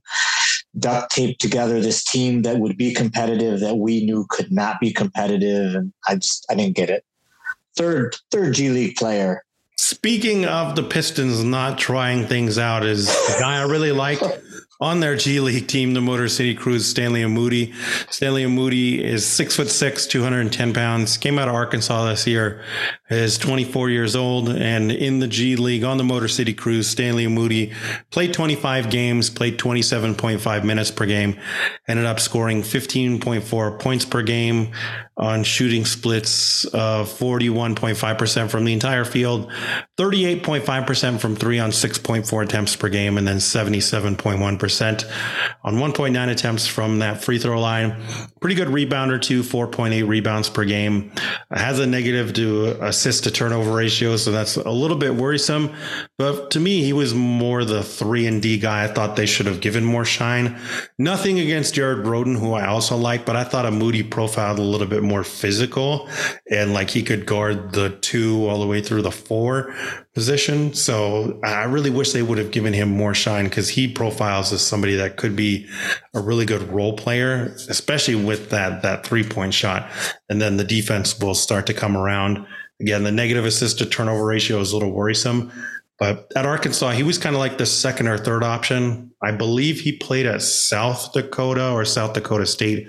[0.77, 4.93] duct tape together this team that would be competitive that we knew could not be
[4.93, 5.75] competitive.
[5.75, 7.03] And I just, I didn't get it.
[7.75, 9.43] Third, third G League player.
[9.77, 14.19] Speaking of the Pistons not trying things out, is the guy I really like
[14.81, 17.73] on their G League team, the Motor City Cruise, Stanley Umude.
[18.11, 22.63] Stanley Umude is six foot six, 210 pounds, came out of Arkansas this year,
[23.09, 27.25] is 24 years old, and in the G League on the Motor City Cruise, Stanley
[27.25, 27.73] Umude
[28.09, 31.39] played 25 games, played 27.5 minutes per game,
[31.87, 34.71] ended up scoring 15.4 points per game
[35.21, 39.51] on shooting splits uh, of 41.5% from the entire field,
[39.97, 45.11] 38.5% from three on 6.4 attempts per game, and then 77.1%
[45.63, 48.01] on 1.9 attempts from that free throw line.
[48.41, 51.11] Pretty good rebounder too, 4.8 rebounds per game.
[51.51, 55.71] Has a negative to assist to turnover ratio, so that's a little bit worrisome.
[56.17, 58.85] But to me, he was more the three and D guy.
[58.85, 60.59] I thought they should have given more shine.
[60.97, 64.63] Nothing against Jared Rhoden, who I also like, but I thought a Moody profiled a
[64.63, 66.09] little bit more physical
[66.49, 69.73] and like he could guard the two all the way through the four
[70.13, 70.73] position.
[70.73, 74.61] So I really wish they would have given him more shine because he profiles as
[74.61, 75.67] somebody that could be
[76.13, 79.89] a really good role player, especially with that that three point shot.
[80.29, 82.45] And then the defense will start to come around.
[82.79, 85.51] Again, the negative assist to turnover ratio is a little worrisome.
[86.01, 89.11] But at Arkansas, he was kind of like the second or third option.
[89.21, 92.87] I believe he played at South Dakota or South Dakota State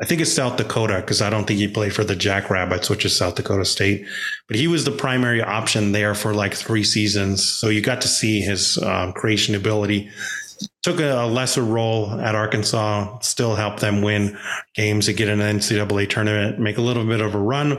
[0.00, 3.06] I think it's South Dakota because I don't think he played for the Jackrabbits, which
[3.06, 4.06] is South Dakota State.
[4.46, 7.44] But he was the primary option there for like three seasons.
[7.44, 10.10] So you got to see his um, creation ability.
[10.82, 14.38] Took a, lesser role at Arkansas, still helped them win
[14.74, 17.72] games to get an NCAA tournament, make a little bit of a run.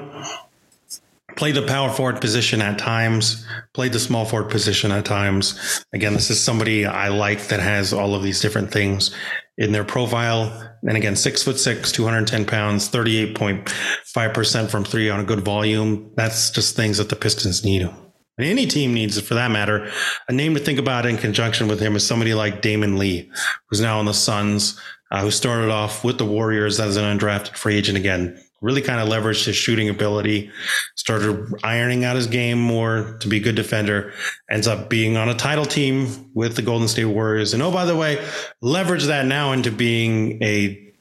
[1.38, 5.84] Played the power forward position at times, played the small forward position at times.
[5.94, 9.16] Again, this is somebody I like that has all of these different things
[9.56, 10.52] in their profile.
[10.82, 16.12] And again, six foot six, 210 pounds, 38.5% from three on a good volume.
[16.16, 17.84] That's just things that the Pistons need.
[17.84, 17.96] and
[18.40, 19.92] any team needs, for that matter,
[20.28, 23.30] a name to think about in conjunction with him is somebody like Damion Lee,
[23.68, 24.80] who's now on the Suns,
[25.12, 28.42] uh, who started off with the Warriors as an undrafted free agent again.
[28.62, 30.50] Really kind of leveraged his shooting ability,
[30.96, 34.14] started ironing out his game more to be a good defender,
[34.50, 37.54] ends up being on a title team with the Golden State Warriors.
[37.54, 38.26] And oh, by the way,
[38.62, 40.92] leverage that now into being a,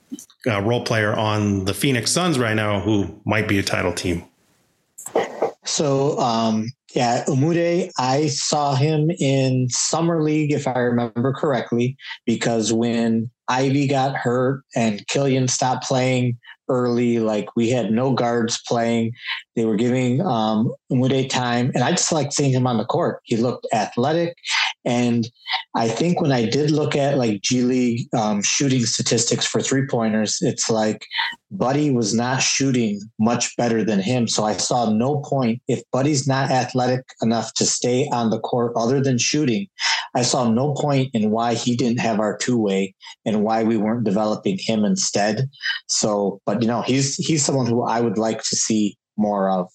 [0.46, 4.22] a role player on the Phoenix Suns right now, who might be a title team.
[5.64, 12.72] So, um, yeah, Umude, I saw him in Summer League, if I remember correctly, because
[12.72, 17.18] when Ivey got hurt and Killian stopped playing early.
[17.18, 19.12] Like we had no guards playing.
[19.54, 23.20] They were giving um, Umude time, and I just like seeing him on the court.
[23.24, 24.36] He looked athletic,
[24.86, 25.28] and
[25.74, 29.84] I think when I did look at like G League um, shooting statistics for three
[29.86, 31.04] pointers, it's like
[31.50, 34.28] Buddy was not shooting much better than him.
[34.28, 38.72] So I saw no point if Buddy's not athletic enough to stay on the court
[38.76, 39.66] other than shooting.
[40.14, 42.94] I saw no point in why he didn't have our two way
[43.24, 45.50] and why we weren't developing him instead.
[45.88, 49.68] So, but you know, he's he's someone who I would like to see more of.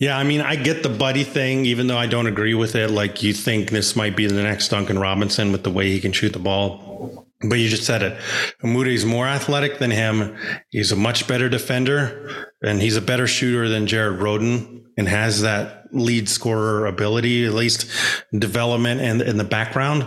[0.00, 2.90] Yeah, I mean, I get the buddy thing, even though I don't agree with it.
[2.90, 6.12] Like, you think this might be the next Duncan Robinson with the way he can
[6.12, 7.26] shoot the ball.
[7.42, 8.18] But you just said it.
[8.62, 10.36] is more athletic than him.
[10.70, 15.42] He's a much better defender, and he's a better shooter than Jared Rhoden and has
[15.42, 17.90] that lead scorer ability, at least
[18.38, 20.06] development and in the background.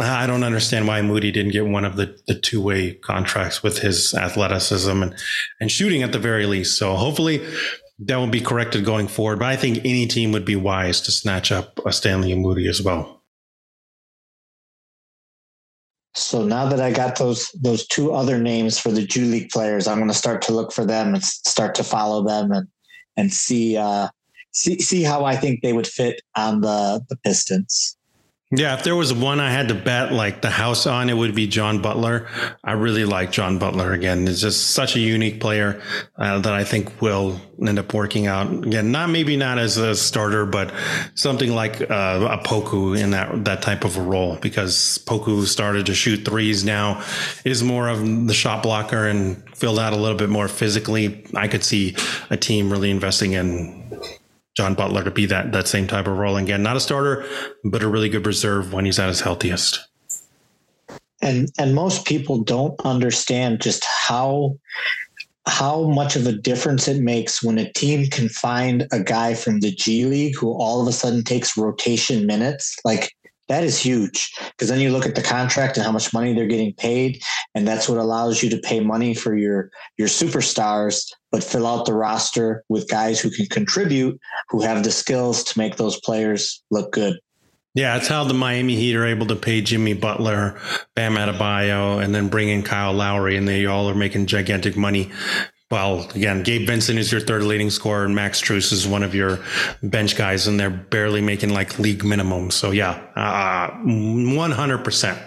[0.00, 3.80] I don't understand why Umude didn't get one of the, the two way contracts with
[3.80, 5.14] his athleticism and,
[5.60, 6.78] and shooting at the very least.
[6.78, 7.46] So hopefully
[7.98, 9.38] that will be corrected going forward.
[9.38, 12.82] But I think any team would be wise to snatch up a Stanley Umude as
[12.82, 13.22] well.
[16.14, 19.86] So now that I got those those two other names for the G League players,
[19.86, 22.68] I'm going to start to look for them and start to follow them and
[23.16, 24.08] and see uh,
[24.52, 27.96] see see how I think they would fit on the the Pistons.
[28.54, 31.34] Yeah, if there was one I had to bet like the house on, it would
[31.34, 32.28] be John Butler.
[32.62, 34.28] I really like John Butler again.
[34.28, 35.80] It's just such a unique player
[36.18, 38.92] uh, that I think will end up working out again.
[38.92, 40.70] Not maybe not as a starter, but
[41.14, 45.86] something like uh, a Poku in that that type of a role because Poku started
[45.86, 47.02] to shoot threes now
[47.46, 51.24] is more of the shot blocker and filled out a little bit more physically.
[51.34, 51.96] I could see
[52.28, 53.82] a team really investing in
[54.56, 56.62] John Butler to be that that same type of role again.
[56.62, 57.26] Not a starter,
[57.64, 59.80] but a really good reserve when he's at his healthiest.
[61.20, 64.58] And and most people don't understand just how
[65.46, 69.60] how much of a difference it makes when a team can find a guy from
[69.60, 72.76] the G League who all of a sudden takes rotation minutes.
[72.84, 73.12] Like
[73.48, 76.46] that is huge because then you look at the contract and how much money they're
[76.46, 77.22] getting paid
[77.54, 81.86] and that's what allows you to pay money for your your superstars but fill out
[81.86, 86.62] the roster with guys who can contribute who have the skills to make those players
[86.70, 87.18] look good.
[87.74, 90.60] Yeah, it's how the Miami Heat are able to pay Jimmy Butler,
[90.94, 95.10] Bam Adebayo, and then bring in Kyle Lowry, and they all are making gigantic money
[95.72, 99.14] well, again, Gabe Vincent is your third leading scorer, and Max Strus is one of
[99.14, 99.38] your
[99.82, 102.50] bench guys, and they're barely making like league minimum.
[102.50, 105.22] So yeah, uh, 100%.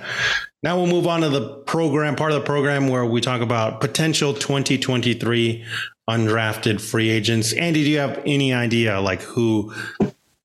[0.62, 3.82] Now we'll move on to the program, part of the program where we talk about
[3.82, 5.66] potential 2023
[6.08, 7.52] undrafted free agents.
[7.52, 9.74] Andy, do you have any idea like who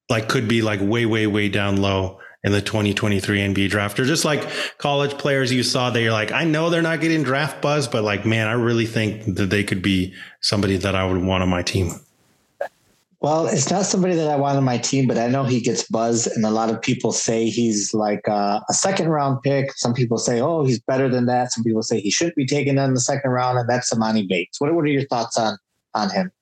[0.09, 4.05] like could be like way, way, way down low in the 2023 NBA draft or
[4.05, 4.49] just like
[4.79, 8.03] college players you saw that you're like, I know they're not getting draft buzz, but
[8.03, 11.51] like, man, I really think that they could be somebody that I would want on
[11.51, 11.91] my team.
[13.21, 15.83] Well, it's not somebody that I want on my team, but I know he gets
[15.83, 19.75] buzz, and a lot of people say he's like a, a, second round pick.
[19.75, 21.53] Some people say, oh, he's better than that.
[21.53, 24.59] Some people say he shouldn't be taken in the second round, and that's Emoni Bates.
[24.59, 25.59] What, what are your thoughts on
[25.93, 26.33] on him?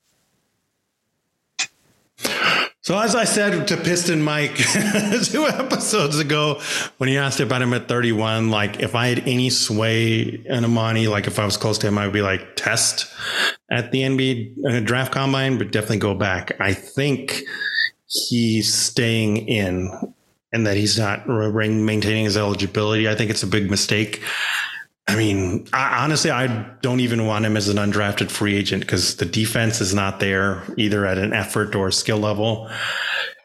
[2.88, 4.56] So as I said to Piston Mike
[5.24, 6.62] two episodes ago,
[6.96, 11.06] when he asked about him at 31, like if I had any sway in Emoni,
[11.06, 13.12] like if I was close to him, I would be like test
[13.70, 16.58] at the NBA uh, draft combine, but definitely go back.
[16.62, 17.42] I think
[18.06, 19.90] he's staying in
[20.54, 23.06] and that he's not maintaining his eligibility.
[23.06, 24.22] I think it's a big mistake.
[25.08, 26.46] I mean, I, honestly, I
[26.82, 30.62] don't even want him as an undrafted free agent because the defense is not there
[30.76, 32.70] either at an effort or skill level.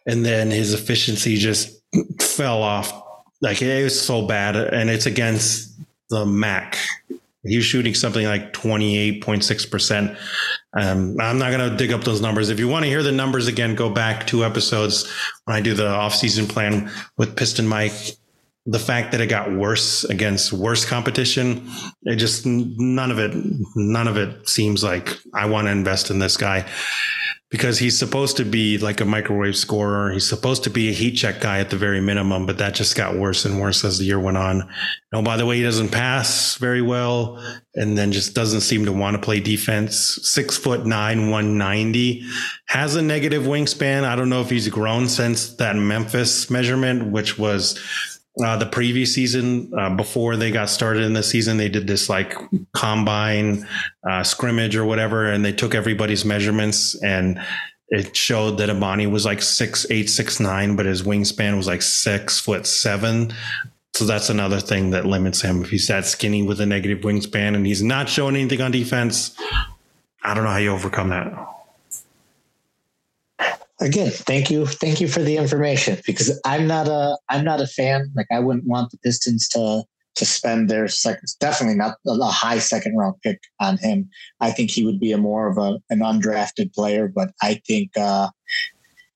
[0.06, 1.82] And then his efficiency just
[2.22, 2.92] fell off.
[3.42, 4.58] Like it was so bad.
[4.58, 5.74] And it's against
[6.10, 6.78] the MAC.
[7.46, 10.18] He was shooting something like 28.6%.
[10.74, 12.50] Um, I'm not going to dig up those numbers.
[12.50, 15.10] If you want to hear the numbers again, go back two episodes
[15.46, 18.18] when I do the offseason plan with Piston Mike
[18.66, 21.70] the fact that it got worse against worse competition,
[22.04, 23.34] it just none of it,
[23.76, 26.66] none of it seems like I want to invest in this guy
[27.54, 30.12] because he's supposed to be like a microwave scorer.
[30.12, 32.96] He's supposed to be a heat check guy at the very minimum, but that just
[32.96, 34.68] got worse and worse as the year went on.
[35.14, 37.38] Oh, by the way, he doesn't pass very well
[37.76, 40.18] and then just doesn't seem to want to play defense.
[40.24, 42.26] Six foot nine, 190,
[42.70, 44.04] has a negative wingspan.
[44.04, 48.13] I don't know if he's grown since that Memphis measurement, which was
[48.44, 52.10] uh, the previous season uh, before they got started in the season they did this
[52.10, 52.36] like
[52.74, 53.68] combine
[54.10, 57.40] uh, scrimmage or whatever and they took everybody's measurements and
[57.90, 61.82] it showed that Emoni was like six eight six nine but his wingspan was like
[61.82, 63.32] six foot seven.
[63.94, 65.62] So that's another thing that limits him.
[65.62, 69.38] If he's that skinny with a negative wingspan and he's not showing anything on defense
[70.24, 71.32] i don't know how you overcome that
[73.84, 77.68] again, thank you, thank you for the information because I'm not a I'm not a
[77.68, 78.12] fan.
[78.16, 79.84] Like I wouldn't want the Pistons to
[80.16, 84.10] to spend their second, definitely not a high second round pick on him.
[84.40, 87.92] I think he would be a more of a an undrafted player, but I think.
[87.98, 88.30] uh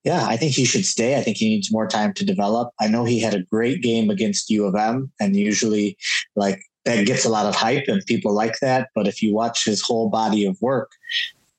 [0.04, 1.18] yeah, I think he should stay.
[1.18, 2.72] I think he needs more time to develop.
[2.80, 5.98] I know he had a great game against U of M, and usually,
[6.38, 8.88] like that gets a lot of hype, and people like that.
[8.96, 10.92] But if you watch his whole body of work,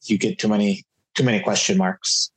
[0.04, 0.82] you get too many
[1.14, 2.30] too many question marks.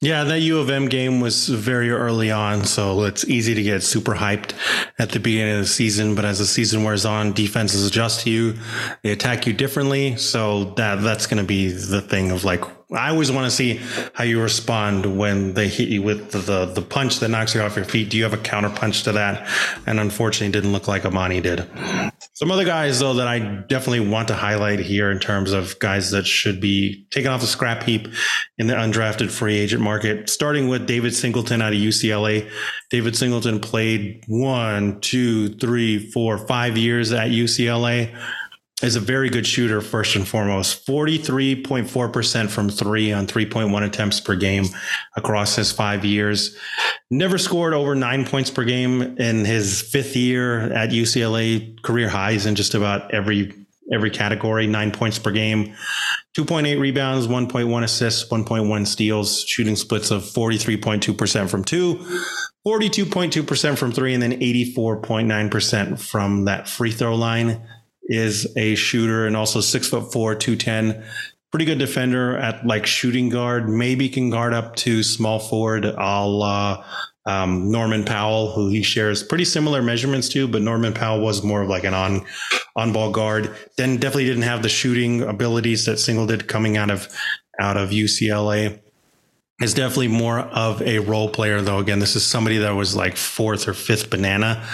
[0.00, 3.82] Yeah, that U of M game was very early on, so it's easy to get
[3.82, 4.52] super hyped
[4.96, 6.14] at the beginning of the season.
[6.14, 8.54] But as the season wears on, defenses adjust to you,
[9.02, 10.16] they attack you differently.
[10.16, 13.80] So that that's going to be the thing of like I always want to see
[14.14, 17.60] how you respond when they hit you with the, the, the punch that knocks you
[17.60, 18.08] off your feet.
[18.08, 19.46] Do you have a counter punch to that?
[19.86, 21.68] And unfortunately, didn't look like Amani did.
[22.32, 26.12] Some other guys though that I definitely want to highlight here in terms of guys
[26.12, 28.08] that should be taken off the scrap heap
[28.56, 30.30] in the undrafted free agent market.
[30.30, 32.48] Starting with David Singleton out of UCLA.
[32.90, 38.14] David Singleton played one, two, three, four, five years at UCLA
[38.82, 40.86] is a very good shooter first and foremost.
[40.86, 44.66] 43.4% from three on 3.1 attempts per game
[45.16, 46.56] across his five years.
[47.10, 52.46] Never scored over nine points per game in his fifth year at ucla career highs
[52.46, 53.52] in just about every
[53.92, 54.66] every category.
[54.66, 55.74] Nine points per game
[56.36, 61.94] 2.8 rebounds 1.1 assists 1.1 steals shooting splits of 43.2% from two
[62.66, 67.66] 42.2% from three and then 84.9% from that free throw line
[68.08, 71.04] is a shooter and also six foot four, 210.
[71.50, 76.26] Pretty good defender at like shooting guard, maybe can guard up to small forward, a
[76.26, 76.84] la
[77.28, 81.62] um, Norman Powell, who he shares pretty similar measurements to, but Norman Powell was more
[81.62, 82.24] of like an on
[82.74, 83.54] on ball guard.
[83.76, 87.08] Then definitely didn't have the shooting abilities that Single did coming out of
[87.60, 88.80] out of UCLA.
[89.60, 91.78] Is definitely more of a role player, though.
[91.78, 94.64] Again, this is somebody that was like fourth or fifth banana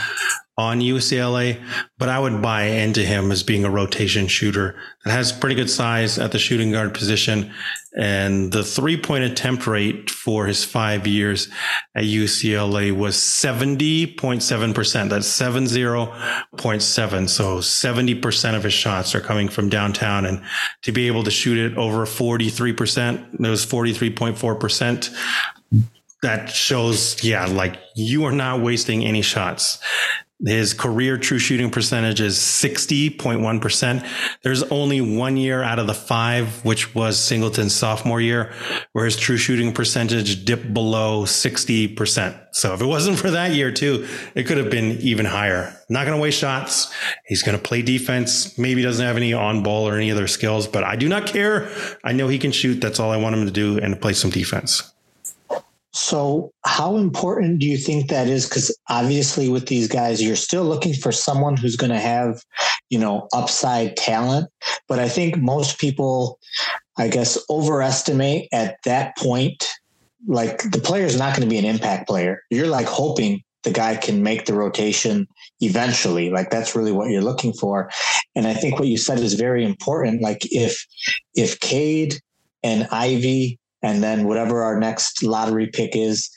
[0.57, 1.61] on UCLA,
[1.99, 5.69] but I would buy into him as being a rotation shooter that has pretty good
[5.69, 7.53] size at the shooting guard position.
[7.97, 11.49] And the three point attempt rate for his five years
[11.95, 15.09] at UCLA was 70.7%.
[15.09, 17.29] That's 70.7.
[17.29, 20.25] So 70% of his shots are coming from downtown.
[20.25, 20.43] And
[20.83, 25.15] to be able to shoot it over 43%, those 43.4%,
[26.23, 29.79] that shows, yeah, like you are not wasting any shots.
[30.45, 34.07] His career true shooting percentage is 60.1%.
[34.43, 38.53] There's only one year out of the five, which was Singleton's sophomore year,
[38.93, 42.41] where his true shooting percentage dipped below 60%.
[42.51, 45.77] So if it wasn't for that year too, it could have been even higher.
[45.89, 46.93] Not going to waste shots.
[47.27, 48.59] He's going to play defense.
[48.59, 51.71] Maybe doesn't have any on ball or any other skills, but I do not care.
[52.03, 52.81] I know he can shoot.
[52.81, 54.94] That's all I want him to do and to play some defense.
[55.95, 58.49] So, how important do you think that is?
[58.49, 62.43] Because obviously, with these guys, you're still looking for someone who's going to have,
[62.91, 64.51] you know, upside talent.
[64.89, 66.41] But I think most people,
[66.99, 69.69] I guess, overestimate at that point.
[70.27, 72.41] Like the player is not going to be an impact player.
[72.51, 75.29] You're like hoping the guy can make the rotation
[75.61, 76.29] eventually.
[76.29, 77.89] Like that's really what you're looking for.
[78.35, 80.23] And I think what you said is very important.
[80.23, 80.85] Like if
[81.37, 82.21] if Cade
[82.65, 86.31] and Ivey and then whatever our next lottery pick is.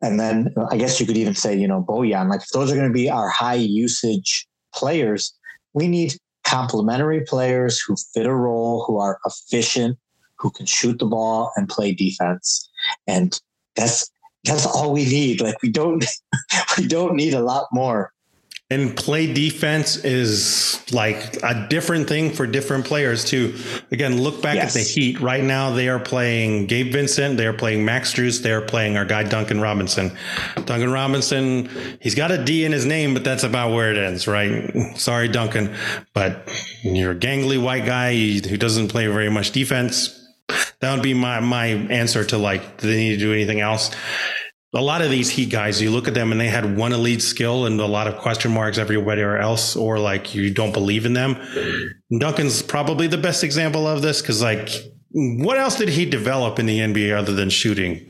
[0.00, 2.76] And then I guess you could even say, you know, Bojan, like if those are
[2.76, 5.34] going to be our high usage players,
[5.74, 6.14] we need
[6.44, 9.98] complementary players who fit a role, who are efficient,
[10.38, 12.70] who can shoot the ball and play defense.
[13.06, 13.38] And
[13.76, 14.10] that's
[14.44, 15.42] that's all we need.
[15.42, 16.06] Like we don't
[16.78, 18.13] we don't need a lot more.
[18.70, 23.54] And play defense is like a different thing for different players too.
[23.92, 24.74] Again, look back yes.
[24.74, 25.20] at the Heat.
[25.20, 27.36] Right now, they are playing Gabe Vincent.
[27.36, 28.42] They are playing Max Strus.
[28.42, 30.16] They are playing our guy Duncan Robinson.
[30.64, 31.68] Duncan Robinson,
[32.00, 34.96] he's got a D in his name, but that's about where it ends, right?
[34.96, 35.74] Sorry, Duncan,
[36.14, 36.50] but
[36.82, 40.20] you're a gangly white guy who doesn't play very much defense.
[40.80, 43.90] That would be my my answer to like, do they need to do anything else?
[44.74, 47.22] A lot of these Heat guys, you look at them and they had one elite
[47.22, 51.12] skill and a lot of question marks everywhere else, or like you don't believe in
[51.12, 51.36] them.
[52.18, 54.68] Duncan's probably the best example of this because, like,
[55.12, 58.04] what else did he develop in the NBA other than shooting?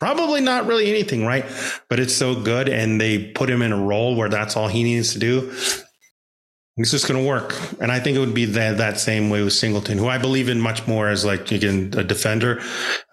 [0.00, 1.46] Probably not really anything, right?
[1.88, 4.82] But it's so good, and they put him in a role where that's all he
[4.82, 5.54] needs to do.
[6.78, 9.42] It's just going to work, and I think it would be that that same way
[9.42, 12.60] with Singleton, who I believe in much more as like again a defender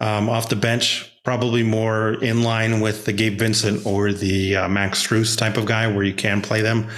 [0.00, 4.68] um, off the bench probably more in line with the Gabe Vincent or the uh,
[4.68, 6.88] Max Strus type of guy where you can play them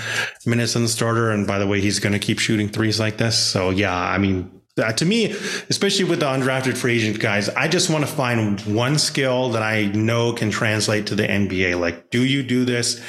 [0.45, 1.31] minutes in the starter.
[1.31, 3.39] And by the way, he's going to keep shooting threes like this.
[3.39, 5.35] So yeah, I mean, uh, to me,
[5.71, 9.63] especially with the undrafted free agent guys, I just want to find one skill that
[9.63, 11.81] I know can translate to the NBA.
[11.81, 13.01] Like, do you do this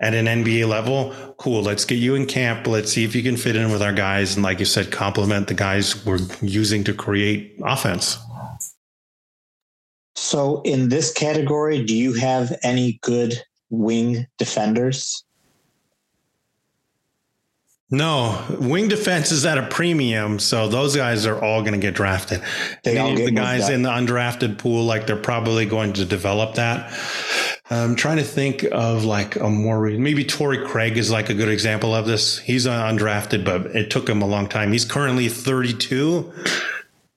[0.00, 1.14] at an NBA level?
[1.38, 1.62] Cool.
[1.62, 2.66] Let's get you in camp.
[2.66, 4.34] Let's see if you can fit in with our guys.
[4.34, 8.18] And like you said, complement the guys we're using to create offense.
[10.34, 15.22] So, in this category, do you have any good wing defenders?
[17.88, 21.94] No, wing defense is at a premium, so those guys are all going to get
[21.94, 22.42] drafted.
[22.82, 26.56] They all get the guys in the undrafted pool, like they're probably going to develop
[26.56, 26.92] that.
[27.70, 31.48] I'm trying to think of like a more maybe Torrey Craig is like a good
[31.48, 32.40] example of this.
[32.40, 34.72] He's uh, undrafted, but it took him a long time.
[34.72, 36.32] He's currently 32.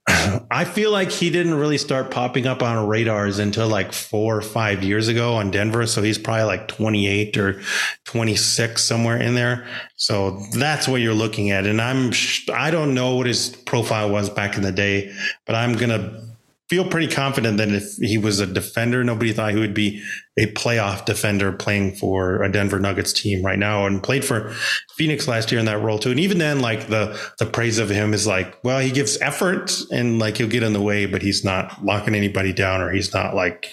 [0.10, 4.42] I feel like he didn't really start popping up on radars until like four or
[4.42, 5.86] five years ago on Denver.
[5.86, 7.62] So he's probably like 28 or
[8.06, 9.68] 26, somewhere in there.
[9.96, 11.66] So that's what you're looking at.
[11.66, 12.14] And I'm,
[12.54, 15.14] I don't know what his profile was back in the day,
[15.46, 16.27] but I'm going to
[16.70, 20.04] feel pretty confident that if he was a defender, nobody thought he would be
[20.38, 24.54] a playoff defender playing for a Denver Nuggets team right now and played for
[24.96, 26.12] Phoenix last year in that role too.
[26.12, 29.80] And even then, like the the praise of him is like, well, he gives effort
[29.92, 33.14] and like he'll get in the way, but he's not locking anybody down or he's
[33.14, 33.72] not like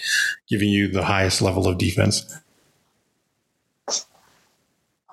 [0.49, 2.24] giving you the highest level of defense.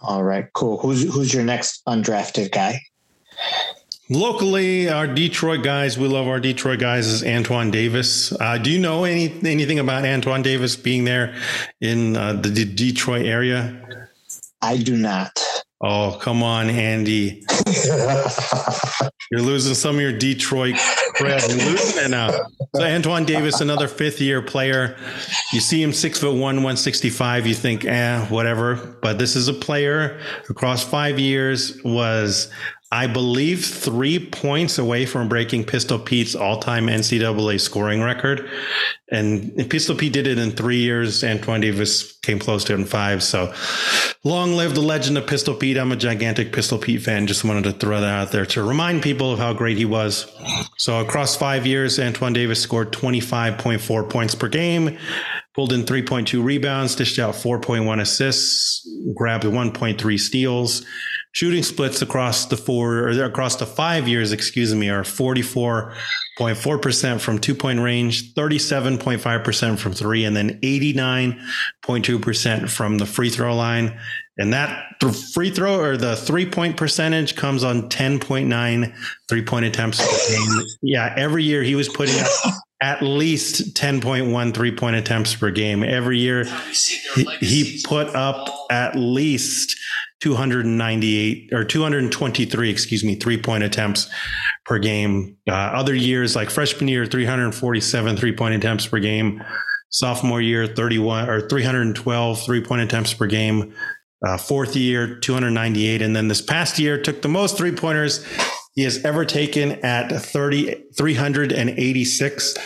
[0.04, 0.78] All right, cool.
[0.78, 2.82] Who's who's your next undrafted guy?
[4.12, 8.34] Locally, our Detroit guys, we love our Detroit guys, is Antoine Davis.
[8.42, 11.34] Uh, do you know any anything about Antoine Davis being there
[11.80, 14.10] in uh, the D- Detroit area?
[14.62, 15.40] I do not.
[15.80, 17.46] Oh, come on, Andy.
[19.32, 20.76] You're losing some of your Detroit
[21.16, 21.48] cred.
[21.48, 22.32] You're losing it now.
[22.76, 24.98] So Antoine Davis, another fifth year player.
[25.54, 27.48] You see him six foot one, 165.
[27.48, 28.76] You think, eh, whatever.
[29.02, 32.52] But this is a player across five years was
[32.94, 38.50] I believe, three points away from breaking Pistol Pete's all time NCAA scoring record.
[39.10, 41.24] And Pistol Pete did it in three years.
[41.24, 43.24] Antoine Davis came close to it in five.
[43.24, 43.54] So
[44.26, 45.78] long live the legend of Pistol Pete.
[45.78, 47.28] I'm a gigantic Pistol Pete fan.
[47.28, 50.30] Just wanted to throw that out there to remind people of how great he was.
[50.78, 54.98] So across five years, Antoine Davis scored 25.4 points per game
[55.54, 60.86] pulled in 3.2 rebounds, dished out 4.1 assists, grabbed 1.3 steals,
[61.34, 67.40] Shooting splits across the four or across the five years, excuse me, are 44.4% from
[67.40, 73.98] two point range, 37.5% from three, and then 89.2% from the free throw line.
[74.38, 74.86] And that
[75.34, 78.94] free throw or the three point percentage comes on 10.9
[79.30, 80.02] three point attempts.
[80.82, 82.28] Yeah, every year he was putting up
[82.82, 85.84] at least 10.1 three point attempts per game.
[85.84, 86.46] Every year
[87.14, 89.78] he, he put up at least
[90.22, 94.10] 298 or 223, excuse me, three point attempts
[94.66, 95.38] per game.
[95.48, 99.44] Uh, other years, like freshman year, 347 three point attempts per game.
[99.90, 103.74] Sophomore year, 31 or 312 three point attempts per game.
[104.26, 106.02] Uh, fourth year, 298.
[106.02, 108.24] And then this past year took the most three pointers
[108.74, 112.58] he has ever taken at 30, 386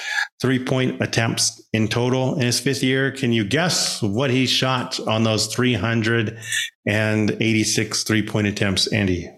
[0.41, 3.09] three point attempts in total in his fifth year.
[3.11, 9.31] Can you guess what he shot on those 386 three point attempts, Andy?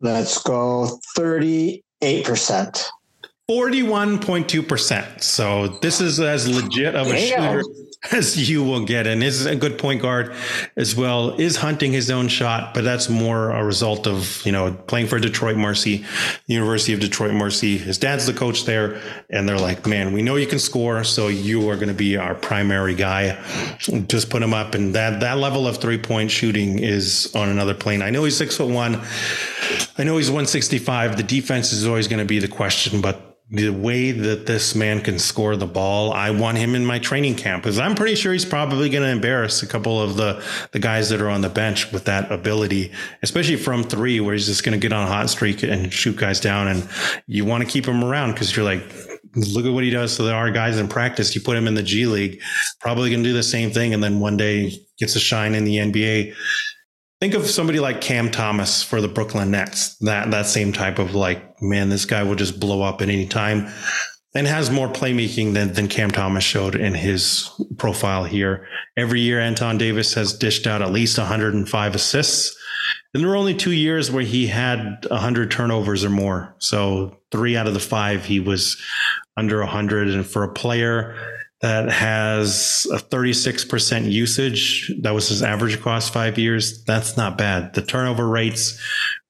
[0.00, 1.82] Let's go 38%.
[3.50, 5.22] 41.2%.
[5.22, 7.62] So this is as legit of a shooter
[8.12, 9.06] as you will get.
[9.06, 10.34] And is a good point guard
[10.76, 14.72] as well, is hunting his own shot, but that's more a result of, you know,
[14.72, 16.04] playing for Detroit Mercy,
[16.46, 17.76] University of Detroit Mercy.
[17.76, 19.00] His dad's the coach there.
[19.28, 21.04] And they're like, man, we know you can score.
[21.04, 23.38] So you are going to be our primary guy.
[23.78, 24.74] Just put him up.
[24.74, 28.00] And that, that level of three point shooting is on another plane.
[28.00, 29.02] I know he's six foot one.
[29.98, 31.16] I know he's 165.
[31.16, 35.02] The defense is always going to be the question, but the way that this man
[35.02, 38.32] can score the ball, I want him in my training camp because I'm pretty sure
[38.32, 40.42] he's probably going to embarrass a couple of the
[40.72, 42.90] the guys that are on the bench with that ability,
[43.22, 46.16] especially from three, where he's just going to get on a hot streak and shoot
[46.16, 46.68] guys down.
[46.68, 46.88] And
[47.26, 48.82] you want to keep him around because you're like,
[49.36, 51.34] look at what he does to our guys in practice.
[51.34, 52.40] You put him in the G League,
[52.80, 55.64] probably going to do the same thing, and then one day gets a shine in
[55.64, 56.34] the NBA
[57.20, 59.96] think of somebody like Cam Thomas for the Brooklyn Nets.
[59.98, 63.26] That that same type of like, man, this guy will just blow up at any
[63.26, 63.72] time
[64.34, 67.48] and has more playmaking than, than Cam Thomas showed in his
[67.78, 68.66] profile here.
[68.96, 72.56] Every year, Antoine Davis has dished out at least 105 assists.
[73.12, 76.56] And there were only two years where he had 100 turnovers or more.
[76.58, 78.76] So three out of the five, he was
[79.36, 80.08] under 100.
[80.08, 81.16] And for a player
[81.64, 84.92] that has a 36% usage.
[85.00, 86.84] That was his average across five years.
[86.84, 87.72] That's not bad.
[87.72, 88.78] The turnover rates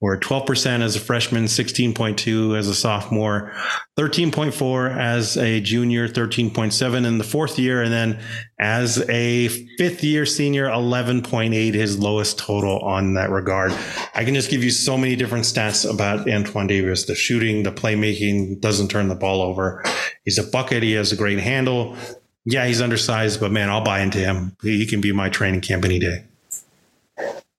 [0.00, 3.52] were 12% as a freshman, 16.2 as a sophomore,
[3.96, 7.80] 13.4 as a junior, 13.7 in the fourth year.
[7.82, 8.20] And then
[8.58, 9.46] as a
[9.78, 13.70] fifth year senior, 11.8, his lowest total on that regard.
[14.16, 17.04] I can just give you so many different stats about Antoine Davis.
[17.04, 19.84] The shooting, the playmaking, doesn't turn the ball over.
[20.24, 20.82] He's a bucket.
[20.82, 21.96] He has a great handle
[22.44, 24.56] yeah, he's undersized, but man, I'll buy into him.
[24.62, 26.24] He can be my training camp any day.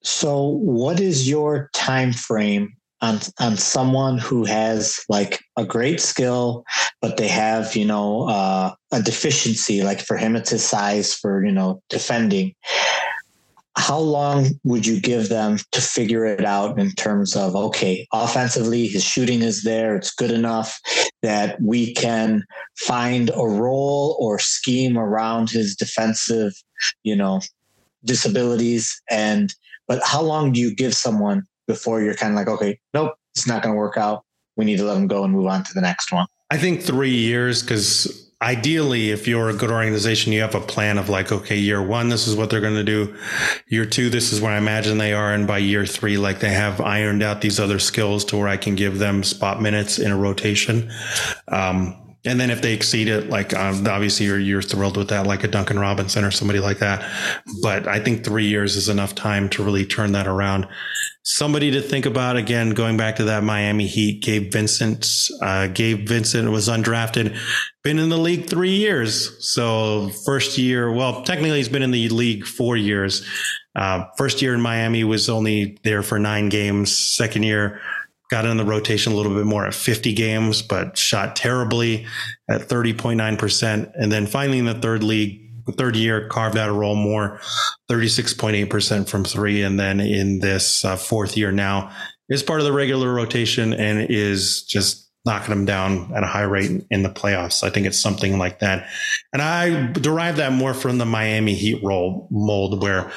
[0.02, 6.64] So, what is your time frame on on someone who has like a great skill,
[7.02, 9.84] but they have you know uh, a deficiency?
[9.84, 12.54] Like for him, it's his size for you know defending
[13.78, 18.88] how long would you give them to figure it out in terms of okay offensively
[18.88, 20.80] his shooting is there it's good enough
[21.26, 22.44] that we can
[22.78, 26.54] find a role or scheme around his defensive
[27.04, 27.42] you know
[28.04, 29.56] disabilities and
[29.88, 33.48] but how long do you give someone before you're kind of like okay nope it's
[33.48, 34.24] not going to work out.
[34.56, 36.82] We need to let them go and move on to the next one i think
[36.82, 41.32] three years because ideally, if you're a good organization, you have a plan of like,
[41.32, 43.16] okay, year one, this is what they're going to do.
[43.68, 45.34] Year two, this is where I imagine they are.
[45.34, 48.58] And by year three, like they have ironed out these other skills to where I
[48.58, 50.92] can give them spot minutes in a rotation.
[51.48, 55.28] Um, and then if they exceed it, like um, obviously you're, you're thrilled with that,
[55.28, 57.06] like a Duncan Robinson or somebody like that.
[57.62, 60.68] But I think three years is enough time to really turn that around.
[61.24, 65.08] Somebody to think about again, going back to that Miami Heat, Gabe Vincent.
[65.42, 67.38] Uh, Gabe Vincent was undrafted,
[67.84, 69.36] been in the league three years.
[69.46, 73.28] So first year, well, technically he's been in the league four years.
[73.76, 76.96] Uh, first year in Miami was only there for nine games.
[76.96, 77.82] Second year
[78.30, 82.06] got in the rotation a little bit more at 50 games, but shot terribly
[82.50, 83.92] at 30.9%.
[83.96, 85.42] And then finally in the third league,
[85.78, 87.40] third year, carved out a role more,
[87.90, 89.64] 36.8% from three.
[89.64, 91.92] And then in this uh, fourth year now
[92.30, 96.44] is part of the regular rotation and is just knocking them down at a high
[96.44, 97.64] rate in the playoffs.
[97.64, 98.88] I think it's something like that.
[99.34, 103.12] And I derive that more from the Miami Heat role mold where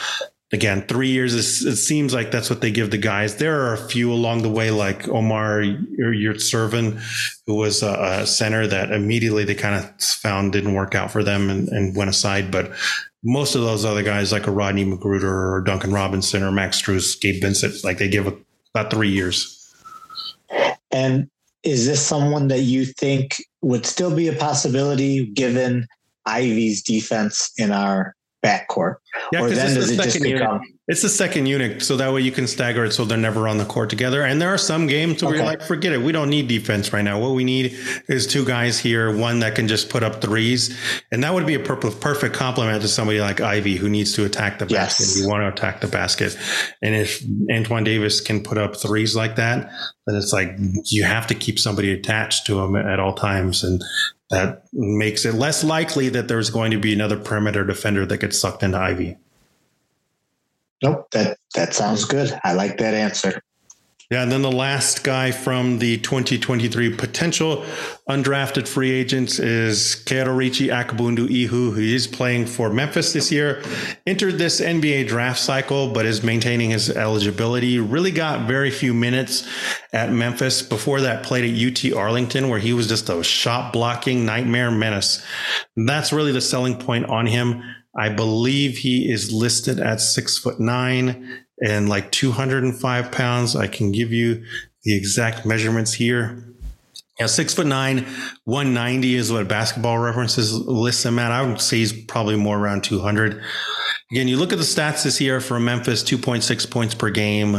[0.53, 3.36] again, three years, it seems like that's what they give the guys.
[3.36, 7.01] There are a few along the way, like Omer Yurtseven,
[7.46, 11.51] who was a, center that immediately they kind of found didn't work out for them
[11.51, 12.51] and, and, went aside.
[12.51, 12.72] But
[13.22, 17.20] most of those other guys, like a Rodney McGruder or Duncan Robinson or Max Strus,
[17.20, 18.26] Gabe Vincent, like they give
[18.74, 19.55] about three years.
[20.90, 21.28] And
[21.62, 25.86] is this someone that you think would still be a possibility given
[26.26, 28.96] Ivey's defense in our backcourt?
[29.32, 30.61] Yeah, or then does it just become?
[30.86, 33.59] It's the second unit, so that way you can stagger it so they're never on
[33.59, 34.22] the court together.
[34.22, 35.38] And there are some games where okay.
[35.38, 37.20] you're like, forget it, we don't need defense right now.
[37.20, 37.76] What we need
[38.09, 40.78] is two guys here, one that can just put up threes,
[41.12, 44.59] and that would be a perfect complement to somebody like Ivey who needs to attack
[44.59, 45.04] the basket.
[45.04, 45.20] Yes.
[45.20, 46.36] You want to attack the basket,
[46.80, 49.70] and if Antoine Davis can put up threes like that,
[50.06, 53.82] then it's like you have to keep somebody attached to him at all times, and
[54.30, 58.38] that makes it less likely that there's going to be another perimeter defender that gets
[58.38, 59.07] sucked into Ivey.
[60.83, 62.39] Nope, that that sounds good.
[62.45, 63.43] I like that answer.
[64.11, 67.62] Yeah, and then the last guy from the 2023 potential
[68.09, 73.62] undrafted free agents is Kaodirichi Akobundu-Ehiogu, who is playing for Memphis this year.
[74.07, 77.79] Entered this NBA draft cycle, but is maintaining his eligibility.
[77.79, 79.47] Really got very few minutes
[79.93, 80.62] at Memphis.
[80.62, 85.22] Before that, played at UT Arlington, where he was just a shot blocking nightmare menace.
[85.76, 87.62] That's really the selling point on him.
[87.99, 93.57] I believe he is listed at six foot nine and like 205 pounds.
[93.57, 94.44] I can give you
[94.84, 96.47] the exact measurements here.
[97.19, 98.07] Yeah, six foot nine,
[98.45, 101.33] 190 is what basketball references list him at.
[101.33, 103.43] I would say he's probably more around 200.
[104.12, 107.57] Again, you look at the stats this year for Memphis 2.6 points per game,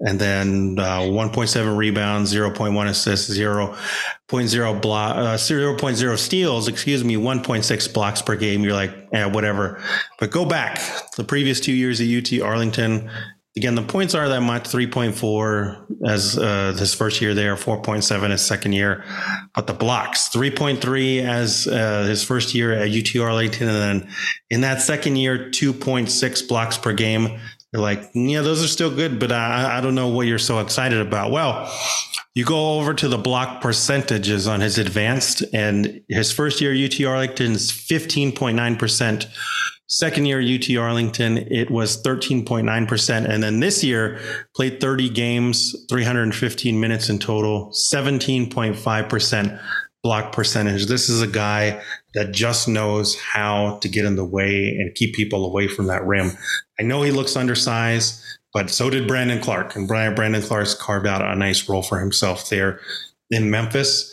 [0.00, 7.92] and then uh, 1.7 rebounds, 0.1 assists, 0.0 block, uh, 0.0 steals, excuse me, 1.6
[7.92, 8.62] blocks per game.
[8.62, 9.82] You're like, yeah, whatever.
[10.18, 10.80] But go back
[11.16, 13.10] the previous two years at UT Arlington,
[13.54, 18.40] Again, the points are that much 3.4 as uh, his first year there, 4.7 his
[18.40, 19.04] second year.
[19.54, 23.68] But the blocks, 3.3 as uh, his first year at UT Arlington.
[23.68, 24.10] And then
[24.48, 27.38] in that second year, 2.6 blocks per game.
[27.72, 30.60] You're like, yeah, those are still good, but I, I don't know what you're so
[30.60, 31.30] excited about.
[31.30, 31.70] Well,
[32.34, 36.98] you go over to the block percentages on his advanced, and his first year UT
[37.04, 39.26] Arlington's 15.9%.
[39.92, 43.28] Second year UT Arlington, it was 13.9%.
[43.28, 44.18] And then this year,
[44.56, 49.60] played 30 games, 315 minutes in total, 17.5%
[50.02, 50.86] block percentage.
[50.86, 51.82] This is a guy
[52.14, 56.06] that just knows how to get in the way and keep people away from that
[56.06, 56.30] rim.
[56.80, 58.18] I know he looks undersized,
[58.54, 59.76] but so did Brandon Clarke.
[59.76, 62.80] And Brian Brandon Clarke's carved out a nice role for himself there
[63.30, 64.10] in Memphis.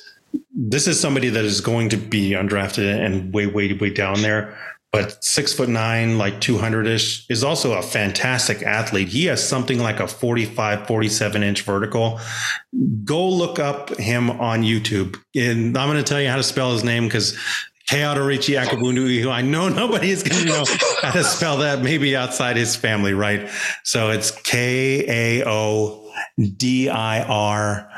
[0.53, 4.57] This is somebody that is going to be undrafted and way, way, way down there
[4.91, 9.07] but six foot nine, like 200 ish, is also a fantastic athlete.
[9.07, 12.19] He has something like a 45, 47 inch vertical.
[13.03, 15.17] Go look up him on YouTube.
[15.35, 17.37] And I'm going to tell you how to spell his name because
[17.89, 20.63] Kaodirichi Akobundu, who I know nobody is going to know
[21.01, 23.49] how to spell that, maybe outside his family, right?
[23.83, 25.05] So it's K
[25.41, 27.91] A O D I R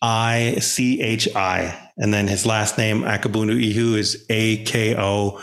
[0.00, 1.87] I C H I.
[1.98, 5.42] And then his last name, Akobundu-Ehiogu, is A K O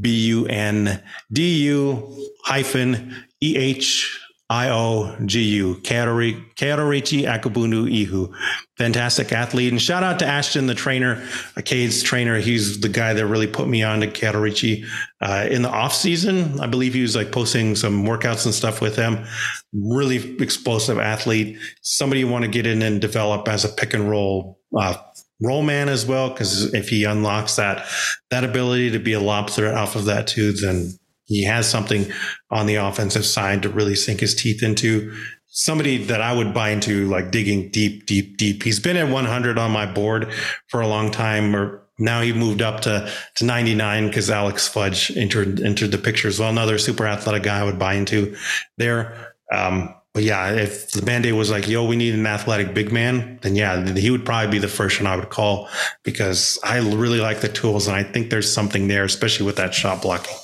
[0.00, 1.02] B U N
[1.32, 8.34] D U hyphen E H I O G U, Kaodirichi Akabundu Ihu.
[8.76, 9.72] Fantastic athlete.
[9.72, 11.26] And shout out to Ashton, the trainer,
[11.64, 12.38] Cade's trainer.
[12.38, 14.86] He's the guy that really put me on to Kaodirichi
[15.22, 16.60] uh, in the off season.
[16.60, 19.24] I believe he was like posting some workouts and stuff with him.
[19.72, 21.58] Really explosive athlete.
[21.80, 24.96] Somebody you want to get in and develop as a pick and roll uh,
[25.44, 26.34] roll man as well.
[26.34, 27.86] Cause if he unlocks that,
[28.30, 30.92] that ability to be a lob threat off of that too, then
[31.24, 32.06] he has something
[32.50, 35.14] on the offensive side to really sink his teeth into.
[35.46, 38.62] Somebody that I would buy into like digging deep, deep, deep.
[38.62, 40.32] He's been at 100 on my board
[40.68, 45.16] for a long time or now he moved up to, to 99 because Alex Fudge
[45.16, 46.50] entered, entered the picture as well.
[46.50, 48.36] Another super athletic guy I would buy into
[48.78, 49.34] there.
[49.52, 52.92] Um, but yeah, if the band aid was like, yo, we need an athletic big
[52.92, 55.68] man, then yeah, he would probably be the first one I would call
[56.04, 59.74] because I really like the tools and I think there's something there, especially with that
[59.74, 60.36] shot blocking.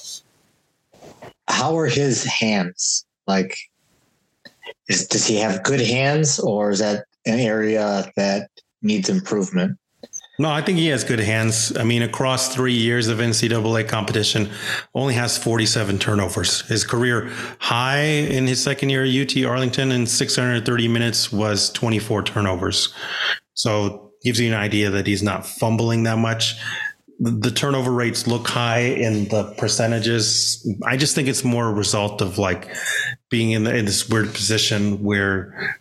[1.47, 3.07] How are his hands?
[3.29, 3.57] Like,
[4.89, 8.51] is, does he have good hands or is that an area that
[8.83, 9.79] needs improvement?
[10.41, 11.77] No, I think he has good hands.
[11.77, 14.49] I mean, across three years of NCAA competition,
[14.95, 16.63] only has 47 turnovers.
[16.63, 22.23] His career high in his second year at UT Arlington in 630 minutes was 24
[22.23, 22.95] turnovers.
[23.53, 26.55] So gives you an idea that he's not fumbling that much.
[27.19, 30.67] The turnover rates look high in the percentages.
[30.87, 32.75] I just think it's more a result of like
[33.29, 35.79] being in, the, in this weird position where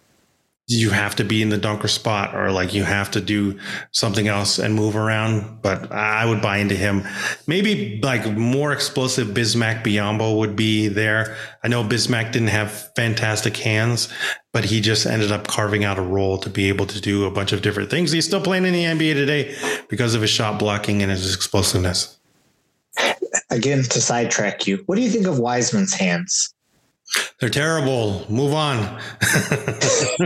[0.72, 3.58] you have to be in the dunker spot or like you have to do
[3.92, 5.64] something else and move around.
[5.64, 7.08] But I would buy into him.
[7.48, 11.36] Maybe like more explosive Bismack Biyombo would be there.
[11.64, 14.10] I know Bismack didn't have fantastic hands,
[14.54, 17.32] but he just ended up carving out a role to be able to do a
[17.32, 18.12] bunch of different things.
[18.12, 19.56] He's still playing in the NBA today
[19.90, 22.16] because of his shot blocking and his explosiveness.
[23.50, 26.54] Again, to sidetrack you, what do you think of Wiseman's hands?
[27.40, 28.26] They're terrible.
[28.30, 29.00] Move on.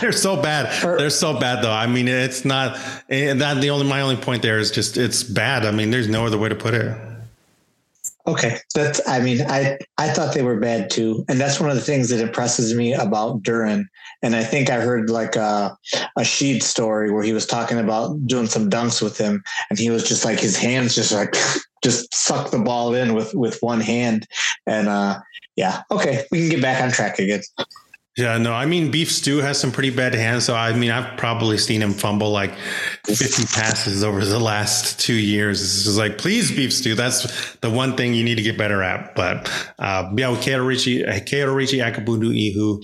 [0.00, 0.82] They're so bad.
[0.82, 1.72] They're so bad, though.
[1.72, 2.74] I mean, it's not.
[3.08, 5.64] That the only my only point there is just it's bad.
[5.64, 6.96] I mean, there's no other way to put it.
[8.26, 9.06] Okay, that's.
[9.06, 12.08] I mean, I I thought they were bad too, and that's one of the things
[12.08, 13.84] that impresses me about Duren.
[14.22, 15.76] And I think I heard like a
[16.16, 19.90] a Sheed story where he was talking about doing some dunks with him, and he
[19.90, 21.34] was just like his hands just like
[21.84, 24.26] just suck the ball in with with one hand,
[24.66, 25.20] and uh,
[25.54, 27.42] yeah, okay, we can get back on track again.
[28.16, 30.44] Yeah, no, I mean beef stew has some pretty bad hands.
[30.44, 32.54] So I mean, I've probably seen him fumble like
[33.06, 35.60] 50 passes over the last two years.
[35.60, 36.94] It's just like, please, beef stew.
[36.94, 39.16] That's the one thing you need to get better at.
[39.16, 42.80] But uh, yeah, with Kaodirichi, Kaodirichi Akabundu Ihu,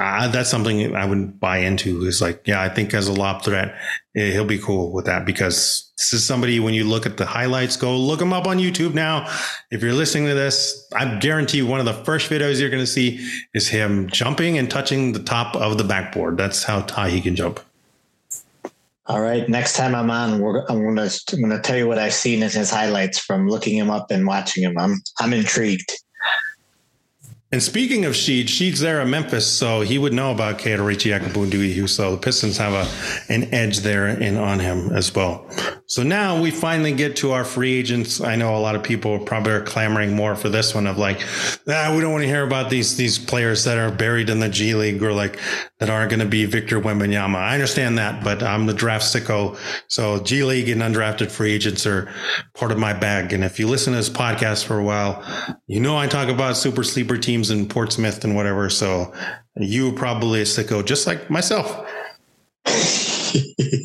[0.00, 2.04] uh, that's something I would buy into.
[2.06, 3.76] Is like, yeah, I think as a lob threat,
[4.14, 7.76] he'll be cool with that because this is somebody when you look at the highlights
[7.76, 9.28] go look him up on youtube now.
[9.70, 12.86] If you're listening to this i guarantee one of the first videos you're going to
[12.86, 16.36] see is him jumping and touching the top of the backboard.
[16.36, 17.60] That's how high he can jump.
[19.06, 21.98] All right next time i'm on i'm going to i'm going to tell you what
[21.98, 24.78] i've seen in his highlights from looking him up and watching him.
[24.78, 25.92] I'm i'm intrigued
[27.54, 31.88] and speaking of Sheed, Sheed's there at Memphis, so he would know about Kaodirichi Akobundu
[31.88, 35.46] So the Pistons have a an edge there in on him as well.
[35.86, 38.20] So now we finally get to our free agents.
[38.20, 41.20] I know a lot of people probably are clamoring more for this one of like,
[41.68, 44.48] ah, we don't want to hear about these these players that are buried in the
[44.48, 45.38] G League or like
[45.78, 47.36] that aren't going to be Victor Wembanyama.
[47.36, 49.58] I understand that, but I'm the draft sicko.
[49.86, 52.10] So G League and undrafted free agents are
[52.54, 53.32] part of my bag.
[53.32, 55.22] And if you listen to this podcast for a while,
[55.66, 58.70] you know I talk about super sleeper teams in Portsmouth and whatever.
[58.70, 59.12] So
[59.56, 61.90] you probably a sicko, just like myself.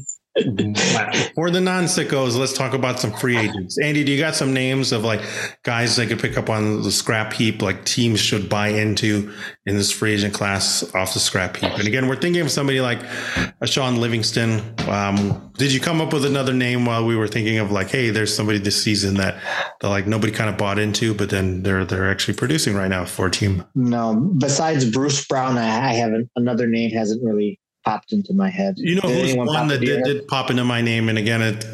[1.39, 3.79] For the non sickos, let's talk about some free agents.
[3.79, 5.21] Andy, do you got some names of like
[5.63, 9.33] guys they could pick up on the scrap heap, like teams should buy into
[9.65, 11.71] in this free agent class off the scrap heap?
[11.79, 12.99] And again, we're thinking of somebody like
[13.61, 14.61] a Shaun Livingston.
[14.89, 18.09] Um, did you come up with another name while we were thinking of like, hey,
[18.09, 19.41] there's somebody this season that,
[19.79, 23.05] that like nobody kind of bought into, but then they're they're actually producing right now
[23.05, 23.63] for a team?
[23.75, 26.29] No, besides Bruce Brown, I, I haven't.
[26.35, 28.75] Another name hasn't really popped into my head.
[28.77, 31.65] You know did who's one that did, did, pop into my name, and again, it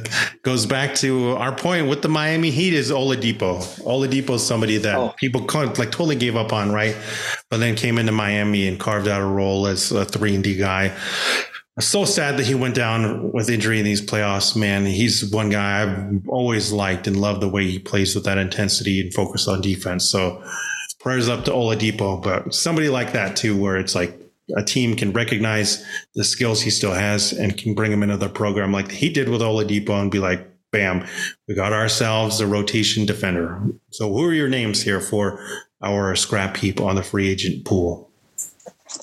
[0.43, 3.59] goes back to our point with the Miami Heat is Oladipo.
[3.81, 5.13] Oladipo is somebody that oh.
[5.17, 6.95] people like totally gave up on, right?
[7.49, 10.55] But then came into Miami and carved out a role as a three and D
[10.55, 10.95] guy.
[11.81, 14.85] So sad that he went down with injury in these playoffs, man.
[14.85, 19.01] He's one guy I've always liked and loved the way he plays with that intensity
[19.01, 20.05] and focus on defense.
[20.05, 20.41] So
[21.01, 24.24] prayers up to Oladipo, but somebody like that too, where it's like
[24.55, 25.83] a team can recognize
[26.13, 29.29] the skills he still has and can bring him into the program like he did
[29.29, 31.05] with Oladipo and be like, bam,
[31.47, 33.61] we got ourselves a rotation defender.
[33.91, 35.39] So who are your names here for
[35.81, 38.11] our scrap heap on the free agent pool?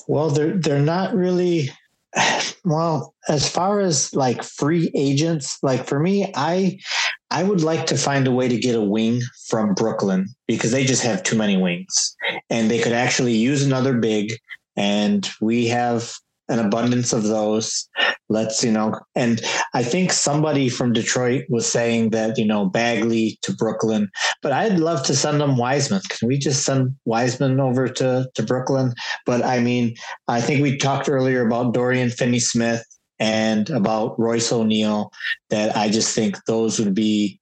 [0.07, 1.69] Well, they're they're not really
[2.63, 6.77] well as far as like free agents like for me i
[7.31, 10.85] i would like to find a way to get a wing from brooklyn because they
[10.85, 12.15] just have too many wings
[12.49, 14.33] and they could actually use another big
[14.75, 16.13] and we have
[16.49, 17.87] an abundance of those.
[18.29, 19.41] Let's, you know, and
[19.73, 24.09] I think somebody from Detroit was saying that, you know, Bagley to Brooklyn,
[24.41, 26.01] but I'd love to send them Wiseman.
[26.09, 28.93] Can we just send Wiseman over to, to Brooklyn?
[29.25, 29.95] But I mean,
[30.27, 32.83] I think we talked earlier about Dorian Finney Smith
[33.19, 35.11] and about Royce O'Neale,
[35.49, 37.39] that I just think those would be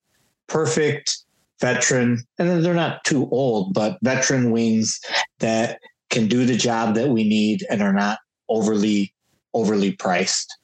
[0.48, 1.18] perfect
[1.60, 5.00] veteran, and they're not too old, but veteran wings
[5.40, 5.80] that
[6.12, 9.12] can do the job that we need and are not overly
[9.54, 10.58] overly priced.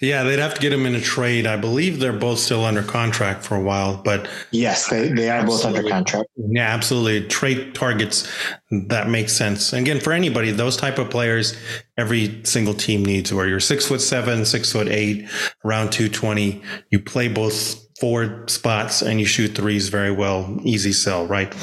[0.00, 1.46] Yeah, they'd have to get him in a trade.
[1.46, 5.46] I believe they're both still under contract for a while, but yes, they, they are
[5.46, 6.28] both under contract.
[6.34, 7.28] Yeah, absolutely.
[7.28, 8.28] Trade targets
[8.88, 9.72] that makes sense.
[9.72, 11.56] And again, for anybody, those type of players,
[11.96, 13.32] every single team needs.
[13.32, 15.28] Where you're six foot seven, six foot eight,
[15.64, 20.58] around two twenty, you play both forward spots and you shoot threes very well.
[20.64, 21.54] Easy sell, right?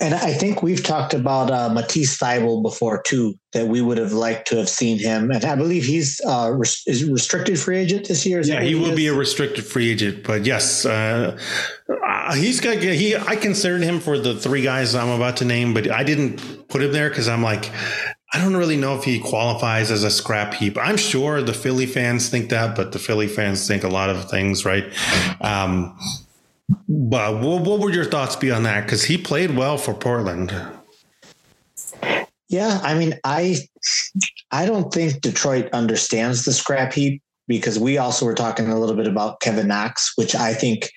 [0.00, 4.12] And I think we've talked about uh, Matisse Thybulle before too, that we would have
[4.12, 5.30] liked to have seen him.
[5.30, 8.40] And I believe he's uh, res- is restricted free agent this year.
[8.42, 8.96] Yeah, he will is?
[8.96, 10.24] be a restricted free agent.
[10.24, 11.38] But yes, uh,
[11.88, 13.14] uh, he's got he.
[13.16, 16.82] I considered him for the three guys I'm about to name, but I didn't put
[16.82, 17.70] him there because I'm like.
[18.34, 20.78] I don't really know if he qualifies as a scrap heap.
[20.78, 24.30] I'm sure the Philly fans think that, but the Philly fans think a lot of
[24.30, 24.90] things, right?
[25.42, 25.94] Um,
[26.88, 28.84] but what, what would your thoughts be on that?
[28.84, 30.54] Because he played well for Portland.
[32.48, 33.56] Yeah, I mean, I
[34.50, 38.94] I don't think Detroit understands the scrap heap because we also were talking a little
[38.94, 40.90] bit about Kevin Knox, which I think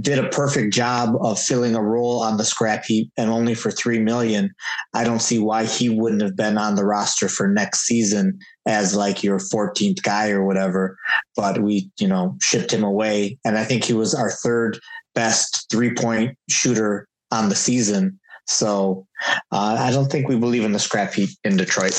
[0.00, 3.72] did a perfect job of filling a role on the scrap heap and only for
[3.72, 4.54] 3 million
[4.94, 8.94] i don't see why he wouldn't have been on the roster for next season as
[8.94, 10.96] like your 14th guy or whatever
[11.34, 14.78] but we you know shipped him away and i think he was our third
[15.14, 18.18] best three point shooter on the season.
[18.46, 19.06] So
[19.52, 21.98] uh, I don't think we believe in the scrap heap in Detroit.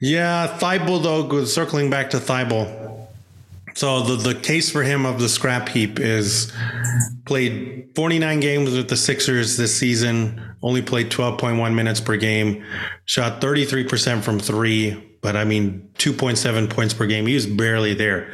[0.00, 3.06] Yeah, Thybulle though, circling back to Thybulle.
[3.74, 6.52] So the, the case for him of the scrap heap is
[7.24, 12.64] played 49 games with the Sixers this season, only played 12.1 minutes per game,
[13.04, 17.26] shot 33% from three, but I mean 2.7 points per game.
[17.26, 18.32] He was barely there.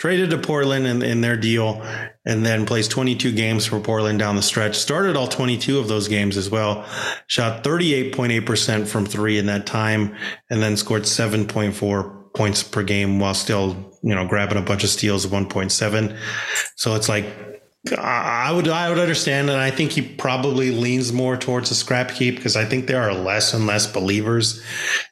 [0.00, 1.82] Traded to Portland in, in their deal
[2.24, 4.78] and then plays 22 games for Portland down the stretch.
[4.78, 6.86] Started all 22 of those games as well.
[7.26, 10.16] Shot 38.8% from three in that time
[10.48, 14.88] and then scored 7.4 points per game while still, you know, grabbing a bunch of
[14.88, 16.18] steals of 1.7.
[16.76, 17.59] So it's like
[17.96, 22.10] I would I would understand, and I think he probably leans more towards a scrap
[22.10, 24.62] heap because I think there are less and less believers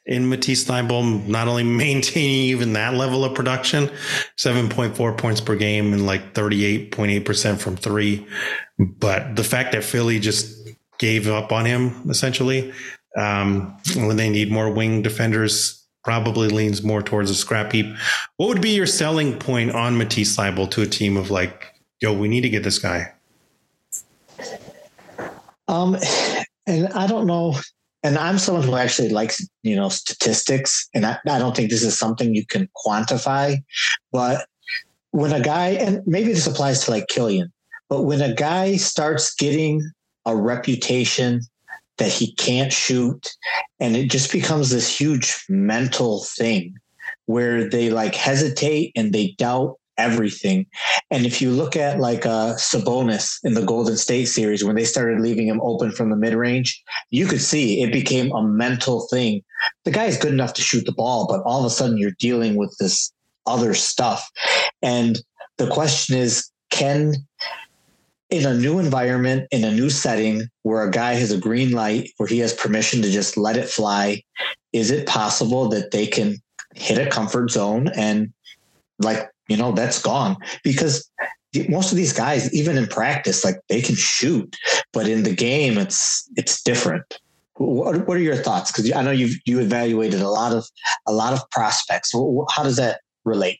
[0.05, 3.89] in Matisse Thybulle not only maintaining even that level of production,
[4.37, 8.27] seven point four points per game and like thirty eight point eight percent from three,
[8.77, 12.71] but the fact that Philly just gave up on him essentially
[13.17, 17.87] um, when they need more wing defenders probably leans more towards a scrap heap.
[18.37, 22.13] What would be your selling point on Matisse Thybulle to a team of like, yo,
[22.13, 23.13] we need to get this guy?
[25.67, 25.97] Um,
[26.65, 27.55] and I don't know.
[28.01, 31.83] And I'm someone who actually likes, you know, statistics, and I, I don't think this
[31.83, 33.57] is something you can quantify.
[34.13, 34.45] But
[35.11, 37.51] when a guy, and maybe this applies to like Killian,
[37.89, 39.81] but when a guy starts getting
[40.25, 41.41] a reputation
[41.99, 43.35] that he can't shoot.
[43.79, 46.75] And it just becomes this huge mental thing
[47.27, 50.65] where they like hesitate and they doubt everything.
[51.11, 54.85] And if you look at like uh, Sabonis in the Golden State series, when they
[54.85, 56.81] started leaving him open from the mid range,
[57.11, 59.43] you could see it became a mental thing.
[59.85, 62.11] The guy is good enough to shoot the ball, but all of a sudden you're
[62.19, 63.11] dealing with this
[63.45, 64.29] other stuff.
[64.81, 65.19] And
[65.57, 67.15] the question is, can
[68.29, 72.11] in a new environment, in a new setting where a guy has a green light,
[72.17, 74.21] where he has permission to just let it fly,
[74.71, 76.37] is it possible that they can
[76.75, 78.31] hit a comfort zone and,
[78.99, 80.37] like, you know, that's gone?
[80.63, 81.09] Because
[81.67, 84.55] most of these guys, even in practice, like they can shoot,
[84.93, 87.19] but in the game, it's it's different.
[87.55, 88.71] What, what are your thoughts?
[88.71, 90.65] Because I know you've you evaluated a lot of
[91.07, 92.13] a lot of prospects.
[92.13, 93.59] How does that relate?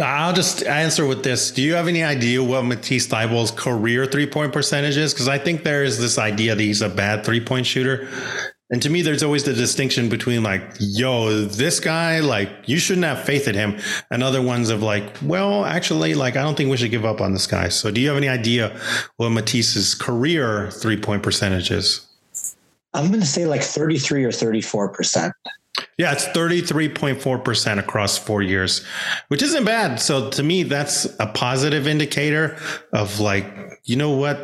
[0.00, 1.50] I'll just answer with this.
[1.50, 5.12] Do you have any idea what Matisse Thybulle's career three point percentage is?
[5.12, 8.08] Because I think there is this idea that he's a bad three point shooter.
[8.70, 13.04] And to me, there's always the distinction between like, yo, this guy, like, you shouldn't
[13.04, 13.78] have faith in him.
[14.10, 17.20] And other ones of like, well, actually, like, I don't think we should give up
[17.20, 17.68] on this guy.
[17.68, 18.78] So do you have any idea
[19.16, 22.06] what Matisse's career three point percentage is?
[22.94, 25.32] I'm going to say like 33 or 34%.
[25.96, 28.84] Yeah, it's 33.4% across four years,
[29.28, 30.00] which isn't bad.
[30.00, 32.56] So to me, that's a positive indicator
[32.92, 33.46] of like,
[33.84, 34.36] you know what?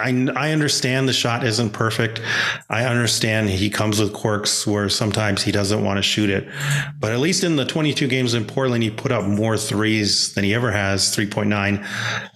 [0.00, 2.22] I, I understand the shot isn't perfect.
[2.70, 6.48] I understand he comes with quirks where sometimes he doesn't want to shoot it.
[6.98, 10.44] But at least in the 22 games in Portland, he put up more threes than
[10.44, 11.84] he ever has 3.9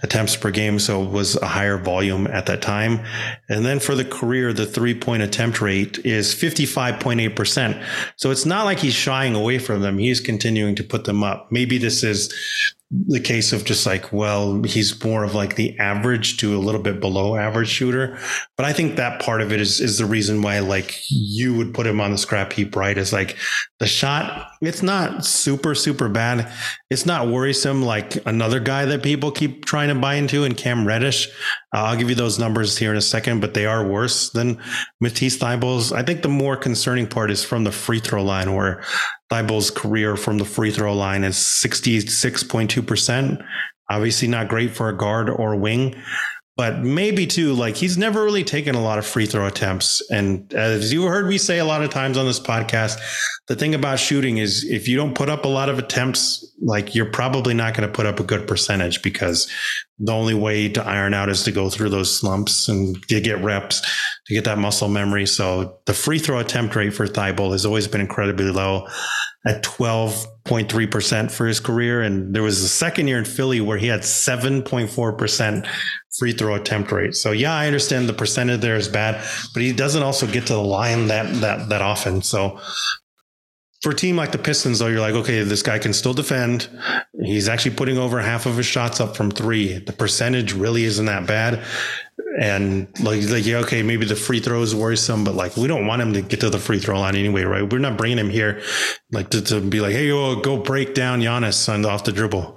[0.03, 0.79] attempts per game.
[0.79, 3.01] So it was a higher volume at that time.
[3.49, 7.83] And then for the career, the three point attempt rate is 55.8%.
[8.17, 9.97] So it's not like he's shying away from them.
[9.97, 11.51] He's continuing to put them up.
[11.51, 12.31] Maybe this is
[12.91, 16.83] the case of just like, well, he's more of like the average to a little
[16.83, 18.19] bit below average shooter.
[18.57, 21.73] But I think that part of it is, is the reason why like you would
[21.73, 22.99] put him on the scrap heap, right?
[22.99, 23.37] Is like
[23.79, 26.51] the shot, it's not super, super bad.
[26.91, 30.85] It's not worrisome like another guy that people keep trying to buy into and Cam
[30.85, 31.29] Reddish.
[31.73, 34.61] Uh, I'll give you those numbers here in a second, but they are worse than
[35.01, 35.93] Matisse Thybulle's.
[35.93, 38.83] I think the more concerning part is from the free throw line where
[39.31, 43.45] Thybulle's career from the free throw line is 66.2%.
[43.89, 45.95] Obviously not great for a guard or a wing,
[46.61, 50.03] but maybe too, like he's never really taken a lot of free throw attempts.
[50.11, 52.99] And as you heard me say a lot of times on this podcast,
[53.49, 56.95] the thing about shooting is if you don't put up a lot of attempts, like
[56.95, 59.51] you're probably not going to put up a good percentage because
[59.99, 63.43] the only way to iron out is to go through those slumps and to get
[63.43, 63.81] reps
[64.27, 65.25] to get that muscle memory.
[65.27, 68.87] So the free throw attempt rate for Thybulle has always been incredibly low
[69.47, 72.03] at 12.3% for his career.
[72.03, 75.69] And there was a second year in Philly where he had 7.4%
[76.19, 77.15] free throw attempt rate.
[77.15, 79.25] So yeah, I understand the percentage there is bad,
[79.55, 82.21] but he doesn't also get to the line that, that, that often.
[82.23, 82.61] So
[83.81, 86.69] for a team like the Pistons, though, you're like, okay, this guy can still defend.
[87.23, 89.79] He's actually putting over half of his shots up from three.
[89.79, 91.65] The percentage really isn't that bad.
[92.41, 95.87] And like, like, yeah, okay, maybe the free throw is worrisome, but like, we don't
[95.87, 97.71] want him to get to the free throw line anyway, right?
[97.71, 98.63] We're not bringing him here
[99.13, 102.57] like to, to be like, hey, yo, go break down Giannis on off the dribble.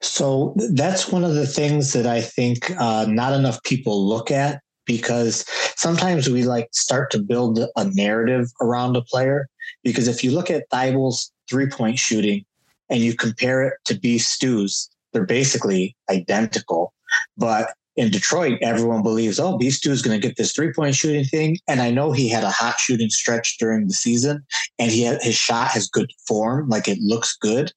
[0.00, 4.60] So that's one of the things that I think uh, not enough people look at
[4.84, 5.44] because
[5.76, 9.48] sometimes we like start to build a narrative around a player.
[9.82, 12.44] Because if you look at Thybulle's three point shooting,
[12.88, 16.92] and you compare it to B Stews, they're basically identical.
[17.36, 20.94] But in Detroit, everyone believes, oh, B Stew is going to get this three point
[20.94, 21.58] shooting thing.
[21.66, 24.44] And I know he had a hot shooting stretch during the season
[24.78, 27.72] and he had, his shot has good form, like it looks good.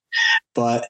[0.54, 0.88] But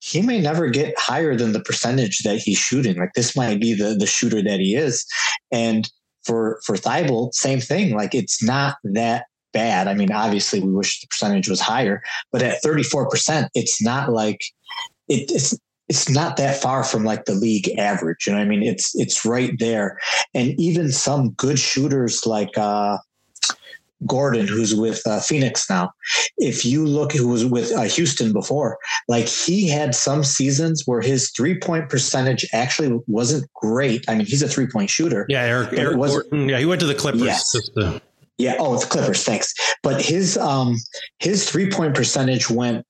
[0.00, 2.96] he may never get higher than the percentage that he's shooting.
[2.96, 5.04] Like this might be the, the shooter that he is.
[5.50, 5.90] And
[6.24, 7.96] for, for Thybulle, same thing.
[7.96, 9.88] Like it's not that bad.
[9.88, 14.40] I mean, obviously we wish the percentage was higher, but at 34%, it's not like
[15.08, 15.58] it, it's
[15.88, 18.26] it's not that far from like the league average.
[18.26, 19.98] You know, I mean, it's it's right there.
[20.34, 22.98] And even some good shooters like uh,
[24.06, 25.90] Gordon, who's with uh, Phoenix now,
[26.36, 28.78] if you look, who was with uh, Houston before,
[29.08, 34.04] like he had some seasons where his three point percentage actually wasn't great.
[34.08, 35.26] I mean, he's a three point shooter.
[35.28, 37.22] Yeah, Eric, Eric Gordon, yeah, he went to the Clippers.
[37.22, 37.56] Yes.
[38.36, 38.54] Yeah.
[38.58, 39.24] Oh, the Clippers.
[39.24, 39.52] Thanks.
[39.82, 40.76] But his um
[41.18, 42.84] his three point percentage went.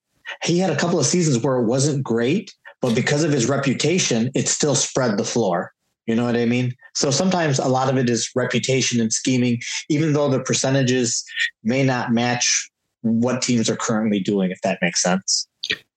[0.45, 4.31] He had a couple of seasons where it wasn't great, but because of his reputation,
[4.35, 5.73] it still spread the floor.
[6.07, 6.75] You know what I mean?
[6.95, 11.25] So sometimes a lot of it is reputation and scheming, even though the percentages
[11.65, 12.71] may not match
[13.03, 15.48] what teams are currently doing, if that makes sense.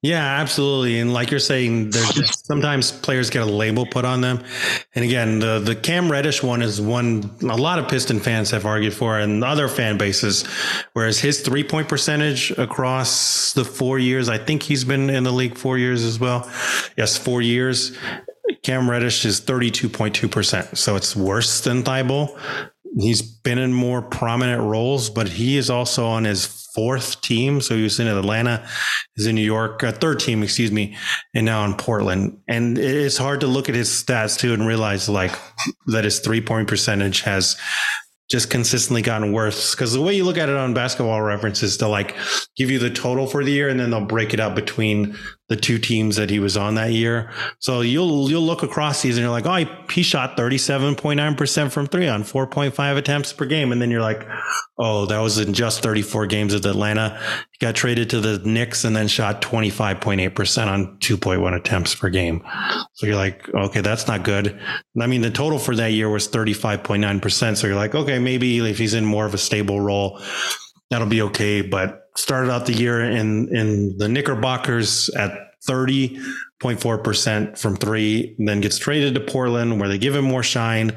[0.01, 0.99] Yeah, absolutely.
[0.99, 4.43] And like you're saying, there's sometimes players get a label put on them.
[4.95, 8.65] And again, the the Cam Reddish one is one a lot of Piston fans have
[8.65, 10.43] argued for and other fan bases.
[10.93, 15.32] Whereas his three point percentage across the four years, I think he's been in the
[15.32, 16.49] league four years as well.
[16.97, 17.95] Yes, four years.
[18.63, 20.78] Cam Reddish is 32.2%.
[20.78, 22.38] So it's worse than Thybulle.
[22.99, 27.61] He's been in more prominent roles, but he is also on his fourth team.
[27.61, 28.67] So he was in Atlanta,
[29.15, 30.95] he's in New York, uh, third team, excuse me,
[31.34, 32.39] and now in Portland.
[32.47, 35.38] And it's hard to look at his stats too and realize like
[35.88, 37.57] that his three point percentage has
[38.32, 39.76] just consistently gotten worse.
[39.76, 42.15] Because the way you look at it on basketball references, to like
[42.55, 45.17] give you the total for the year and then they'll break it up between
[45.51, 47.29] the two teams that he was on that year.
[47.59, 51.87] So you'll you'll look across these and you're like, oh, he, he shot 37.9% from
[51.87, 53.73] three on 4.5 attempts per game.
[53.73, 54.25] And then you're like,
[54.77, 57.19] oh, that was in just 34 games with Atlanta.
[57.51, 62.41] He got traded to the Knicks and then shot 25.8% on 2.1 attempts per game.
[62.93, 64.57] So you're like, okay, that's not good.
[65.01, 67.57] I mean, the total for that year was 35.9%.
[67.57, 70.21] So you're like, okay, maybe if he's in more of a stable role,
[70.91, 71.61] that'll be okay.
[71.61, 75.31] But started out the year in in the Knickerbockers at
[75.67, 80.91] 30.4% from three, then gets traded to Portland where they give him more shine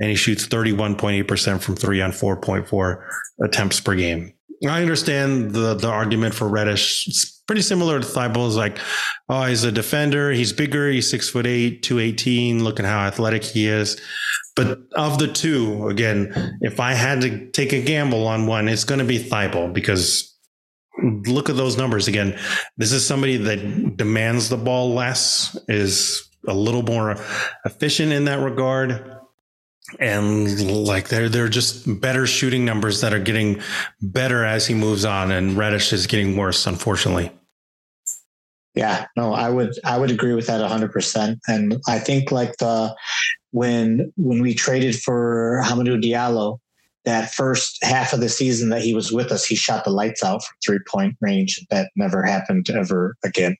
[0.00, 3.04] and he shoots 31.8% from three on 4.4
[3.42, 4.32] attempts per game.
[4.68, 7.34] I understand the the argument for Reddish.
[7.48, 8.78] Pretty similar to Thybulle is like,
[9.28, 10.30] oh, he's a defender.
[10.30, 10.88] He's bigger.
[10.90, 12.62] He's six foot eight, 218.
[12.62, 14.00] Look at how athletic he is.
[14.54, 18.84] But of the two, again, if I had to take a gamble on one, it's
[18.84, 20.36] going to be Thybulle because
[21.02, 22.38] look at those numbers again.
[22.76, 27.16] This is somebody that demands the ball less, is a little more
[27.64, 29.14] efficient in that regard.
[29.98, 33.62] And like they're they're just better shooting numbers that are getting
[34.02, 37.30] better as he moves on, and Reddish is getting worse, unfortunately.
[38.78, 41.40] Yeah, no, I would I would agree with that hundred percent.
[41.48, 42.94] And I think like the
[43.50, 46.60] when when we traded for Hamidou Diallo,
[47.04, 50.22] that first half of the season that he was with us, he shot the lights
[50.22, 51.58] out from three point range.
[51.70, 53.56] That never happened ever again.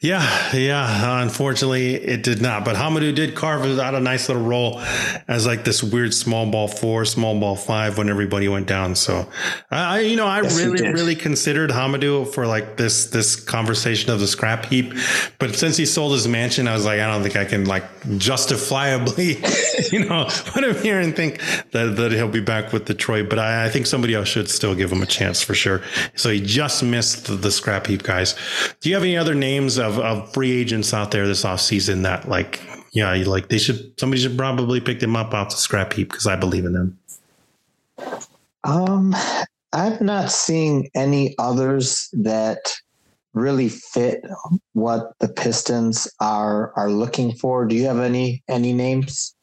[0.00, 0.82] Yeah, yeah.
[0.84, 2.66] Uh, unfortunately, it did not.
[2.66, 4.78] But Hamidou did carve out a nice little role
[5.26, 8.94] as like this weird small ball four, small ball five when everybody went down.
[8.94, 9.26] So,
[9.70, 14.20] I, you know, I yes, really, really considered Hamidou for like this this conversation of
[14.20, 14.92] the scrap heap.
[15.38, 17.84] But since he sold his mansion, I was like, I don't think I can like
[18.18, 19.42] justifiably,
[19.92, 21.40] you know, put him here and think
[21.70, 23.30] that, that he'll be back with Detroit.
[23.30, 25.80] But I, I think somebody else should still give him a chance for sure.
[26.16, 28.34] So he just missed the, the scrap heap guys.
[28.82, 29.78] Do you have any other names?
[29.86, 32.60] Of, of free agents out there this offseason that like
[32.92, 36.26] yeah like they should somebody should probably pick them up off the scrap heap because
[36.26, 36.98] I believe in them.
[38.64, 39.14] Um,
[39.72, 42.74] I'm not seeing any others that
[43.32, 44.24] really fit
[44.72, 47.66] what the Pistons are are looking for.
[47.66, 49.35] Do you have any any names?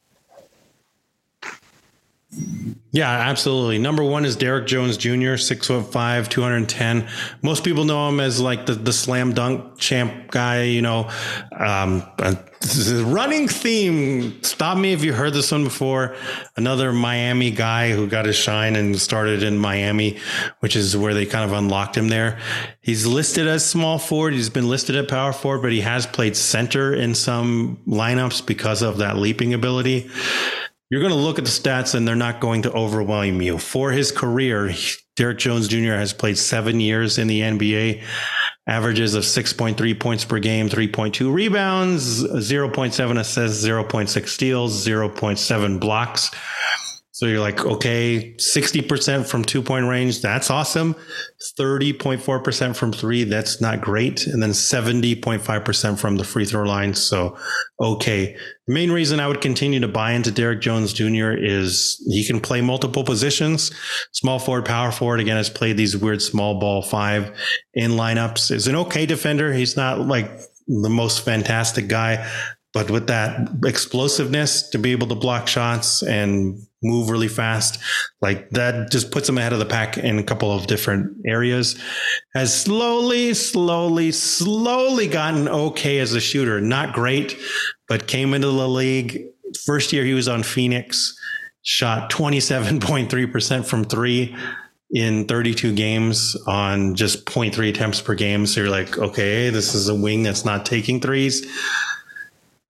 [2.91, 3.79] Yeah, absolutely.
[3.79, 7.07] Number one is Derrick Jones Jr., six foot five, 210.
[7.41, 11.09] Most people know him as like the, the slam dunk champ guy, you know.
[11.57, 12.03] Um,
[13.03, 14.41] running theme.
[14.43, 16.15] Stop me if you heard this one before.
[16.55, 20.19] Another Miami guy who got his shine and started in Miami,
[20.59, 22.39] which is where they kind of unlocked him there.
[22.79, 24.33] He's listed as small forward.
[24.33, 28.81] He's been listed at power forward, but he has played center in some lineups because
[28.81, 30.09] of that leaping ability.
[30.93, 33.57] You're going to look at the stats and they're not going to overwhelm you.
[33.57, 34.71] For his career,
[35.15, 35.93] Derrick Jones Jr.
[35.93, 38.03] has played seven years in the NBA,
[38.67, 46.29] averages of 6.3 points per game, 3.2 rebounds, 0.7 assists, 0.6 steals, 0.7 blocks.
[47.23, 50.21] So you're like, okay, 60% from two point range.
[50.21, 50.93] That's awesome.
[51.57, 53.23] 30.4% from three.
[53.23, 54.27] That's not great.
[54.27, 56.93] And then 70.5% from the free throw line.
[56.93, 57.37] So,
[57.79, 58.35] okay.
[58.67, 61.31] The main reason I would continue to buy into Derrick Jones Jr.
[61.31, 63.71] is he can play multiple positions.
[64.11, 65.21] Small forward, power forward.
[65.21, 67.31] Again, has played these weird small ball five
[67.73, 68.51] in lineups.
[68.51, 69.53] Is an okay defender.
[69.53, 70.29] He's not like
[70.67, 72.29] the most fantastic guy,
[72.73, 77.79] but with that explosiveness to be able to block shots and move really fast,
[78.19, 81.79] like that just puts him ahead of the pack in a couple of different areas.
[82.33, 86.59] Has slowly, slowly, slowly gotten okay as a shooter.
[86.59, 87.37] Not great,
[87.87, 89.27] but came into the league.
[89.65, 91.15] First year he was on Phoenix,
[91.61, 94.35] shot 27.3% from three
[94.89, 98.47] in 32 games on just 0.3 attempts per game.
[98.47, 101.45] So you're like, okay, this is a wing that's not taking threes.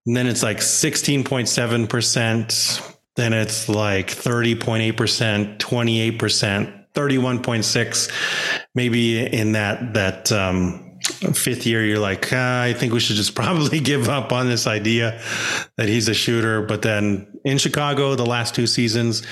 [0.06, 2.96] And then it's like 16.7%.
[3.16, 8.10] Then it's like 30.8%, 28%, 31.6.
[8.74, 10.80] Maybe in that, that, um,
[11.34, 14.66] fifth year, you're like, ah, I think we should just probably give up on this
[14.66, 15.20] idea
[15.76, 16.62] that he's a shooter.
[16.62, 19.22] But then in Chicago, the last two seasons,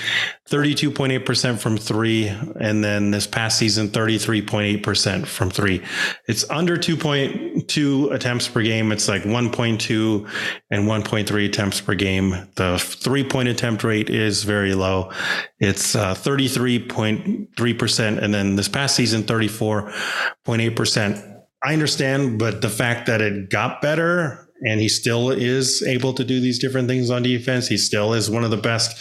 [0.49, 2.27] 32.8% from three.
[2.27, 5.81] And then this past season, 33.8% from three.
[6.27, 8.91] It's under 2.2 attempts per game.
[8.91, 10.29] It's like 1.2
[10.69, 12.47] and 1.3 attempts per game.
[12.55, 15.11] The three point attempt rate is very low.
[15.59, 18.21] It's uh, 33.3%.
[18.21, 21.29] And then this past season, 34.8%.
[21.65, 26.23] I understand, but the fact that it got better and he still is able to
[26.23, 28.97] do these different things on defense, he still is one of the best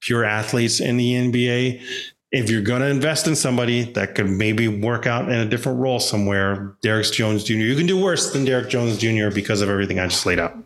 [0.00, 1.82] pure athletes in the NBA.
[2.32, 5.78] If you're going to invest in somebody that could maybe work out in a different
[5.78, 9.30] role somewhere, Derrick Jones Jr., you can do worse than Derrick Jones Jr.
[9.32, 10.56] because of everything I just laid out.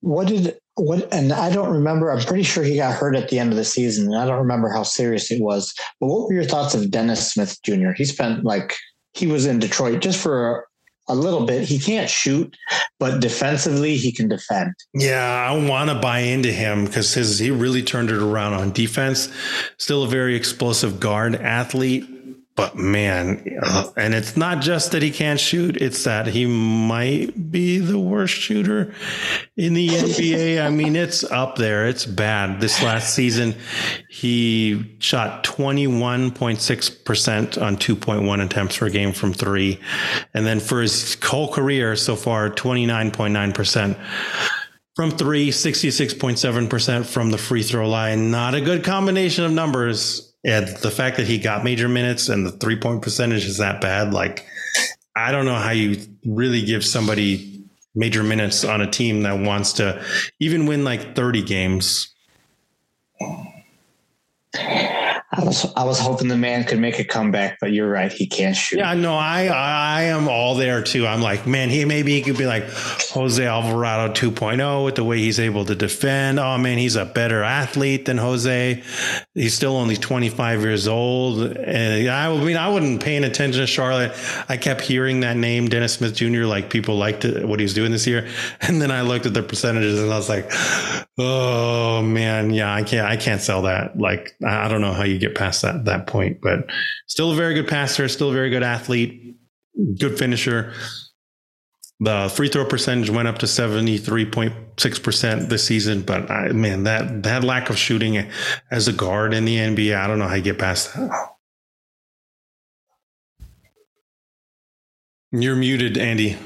[0.00, 1.12] What did what?
[1.12, 2.10] And I don't remember.
[2.10, 4.06] I'm pretty sure he got hurt at the end of the season.
[4.06, 5.74] And I don't remember how serious it was.
[6.00, 7.92] But what were your thoughts of Dennis Smith Jr.?
[7.92, 8.74] He spent like
[9.12, 10.67] he was in Detroit just for
[11.08, 11.62] a, little bit.
[11.62, 12.56] He can't shoot,
[12.98, 14.74] but defensively he can defend.
[14.94, 18.72] Yeah, I want to buy into him because his he really turned it around on
[18.72, 19.30] defense.
[19.78, 22.17] Still a very explosive guard athlete
[22.58, 27.52] but man, uh, and it's not just that he can't shoot, it's that he might
[27.52, 28.92] be the worst shooter
[29.56, 30.60] in the NBA.
[30.60, 31.86] I mean, it's up there.
[31.86, 32.60] It's bad.
[32.60, 33.54] This last season,
[34.10, 39.78] he shot 21.6% on 2.1 attempts per game from three.
[40.34, 43.96] And then for his whole career so far, 29.9%
[44.96, 48.32] from three, 66.7% from the free throw line.
[48.32, 52.46] Not a good combination of numbers and the fact that he got major minutes and
[52.46, 54.46] the three point percentage is that bad, like
[55.14, 59.74] I don't know how you really give somebody major minutes on a team that wants
[59.74, 60.02] to
[60.40, 62.14] even win like 30 games.
[65.38, 68.26] I was I was hoping the man could make a comeback, but you're right, he
[68.26, 68.78] can't shoot.
[68.78, 71.06] Yeah, no, I I am all there too.
[71.06, 72.64] I'm like, man, he maybe he could be like
[73.12, 76.40] Jose Alvarado 2.0 with the way he's able to defend.
[76.40, 78.82] Oh man, he's a better athlete than Jose.
[79.34, 84.12] He's still only 25 years old, and I, mean, I wasn't paying attention to Charlotte.
[84.48, 86.46] I kept hearing that name, Dennis Smith Jr.
[86.46, 88.28] Like people liked it, what he was doing this year,
[88.60, 90.50] and then I looked at the percentages and I was like,
[91.18, 93.98] oh man, yeah, I can't I can't sell that.
[93.98, 96.40] Like I don't know how you get past that that point.
[96.40, 96.68] But
[97.06, 99.36] still a very good passer, still a very good athlete,
[99.98, 100.72] good finisher.
[102.00, 107.42] The free throw percentage went up to 73.6% this season, but I, man, that that
[107.42, 108.24] lack of shooting
[108.70, 111.10] as a guard in the NBA, I don't know how you get past that.
[115.32, 116.36] You're muted, Andy.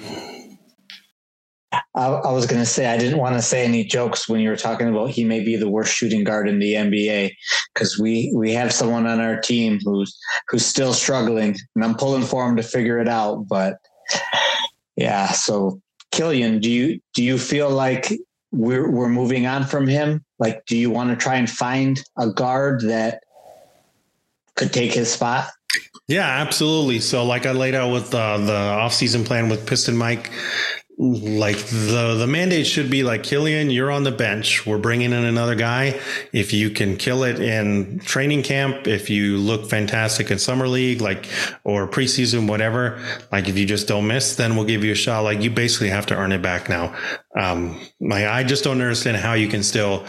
[1.95, 4.49] I, I was going to say I didn't want to say any jokes when you
[4.49, 7.35] were talking about he may be the worst shooting guard in the NBA
[7.75, 10.19] because we we have someone on our team who's
[10.49, 13.47] who's still struggling, and I'm pulling for him to figure it out.
[13.49, 13.77] But
[14.97, 15.81] yeah, so
[16.13, 18.13] Killian, do you do you feel like
[18.53, 20.25] we're we're moving on from him?
[20.39, 23.23] Like, do you want to try and find a guard that
[24.57, 25.51] could take his spot?
[26.09, 27.01] Yeah, absolutely.
[27.01, 30.31] So, like I laid out with uh, the offseason plan with Piston Mike,
[30.99, 34.67] like the the mandate should be like Killian, you're on the bench.
[34.67, 35.99] We're bringing in another guy.
[36.33, 41.01] If you can kill it in training camp, if you look fantastic in summer league,
[41.01, 41.29] like
[41.65, 45.21] or preseason, whatever, like if you just don't miss, then we'll give you a shot.
[45.21, 46.95] Like you basically have to earn it back now.
[47.37, 50.07] Um, like I just don't understand how you can still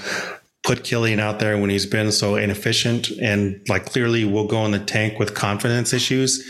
[0.63, 4.71] put Killian out there when he's been so inefficient and like clearly will go in
[4.71, 6.43] the tank with confidence issues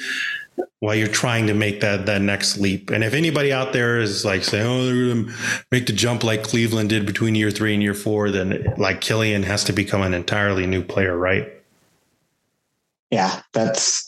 [0.80, 2.90] while you're trying to make that that next leap.
[2.90, 5.34] And if anybody out there is like saying, "Oh, they're going to
[5.72, 9.44] make the jump like Cleveland did between year three and year four, then like Killian
[9.44, 11.50] has to become an entirely new player, right?
[13.12, 14.08] Yeah, that's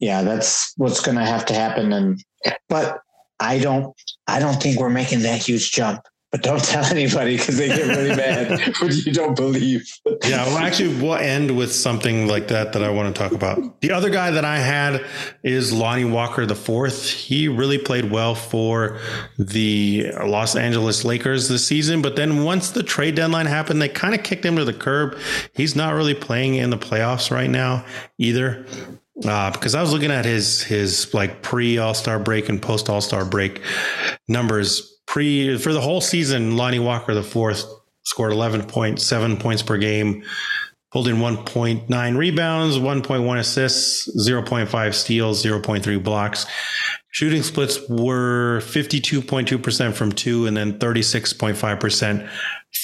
[0.00, 1.92] yeah, that's what's going to have to happen.
[1.92, 2.20] And
[2.68, 3.00] but
[3.38, 3.94] I don't
[4.26, 6.00] I don't think we're making that huge jump
[6.32, 9.88] but don't tell anybody because they get really mad when you don't believe.
[10.24, 13.80] yeah, well, actually, we'll end with something like that that I want to talk about.
[13.80, 15.06] The other guy that I had
[15.44, 17.08] is Lonnie Walker the fourth.
[17.08, 18.98] He really played well for
[19.38, 24.14] the Los Angeles Lakers this season, but then once the trade deadline happened, they kind
[24.14, 25.16] of kicked him to the curb.
[25.54, 27.84] He's not really playing in the playoffs right now
[28.18, 28.66] either.
[29.24, 32.90] Uh, because I was looking at his his like pre All Star break and post
[32.90, 33.62] All Star break
[34.28, 37.64] numbers pre for the whole season, Lonnie Walker the fourth
[38.04, 40.22] scored 11.7 points per game,
[40.92, 46.46] pulled in 1.9 rebounds, 1.1 assists, 0.5 steals, 0.3 blocks.
[47.10, 52.28] Shooting splits were 52.2% from two and then 36.5%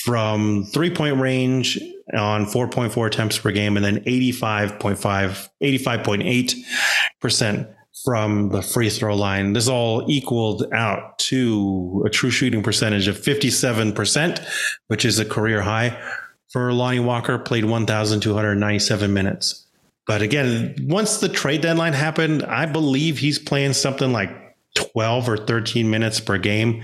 [0.04, 1.78] from three point range
[2.14, 7.74] on 4.4 attempts per game and then 85.5, 85.8%
[8.04, 9.52] from the free throw line.
[9.52, 14.46] This all equaled out to a true shooting percentage of 57%,
[14.88, 16.00] which is a career high
[16.48, 19.66] for Lonnie Walker, played 1,297 minutes.
[20.06, 24.30] But again, once the trade deadline happened, I believe he's playing something like
[24.74, 26.82] 12 or 13 minutes per game.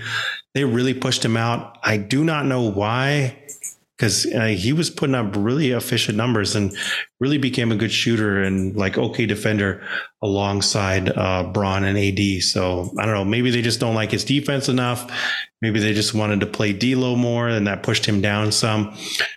[0.53, 1.77] They really pushed him out.
[1.83, 3.37] I do not know why
[3.99, 6.73] because uh, he was putting up really efficient numbers and
[7.19, 9.85] really became a good shooter and like okay defender
[10.23, 12.41] alongside uh, Bron and AD.
[12.41, 15.11] So I don't know, maybe they just don't like his defense enough.
[15.61, 18.95] Maybe they just wanted to play D'Lo more, and that pushed him down some.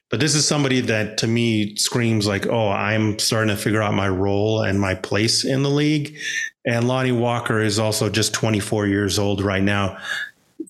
[0.08, 3.94] But this is somebody that to me screams like, oh, I'm starting to figure out
[3.94, 6.16] my role and my place in the league.
[6.64, 9.98] And Lonnie Walker is also just 24 years old right now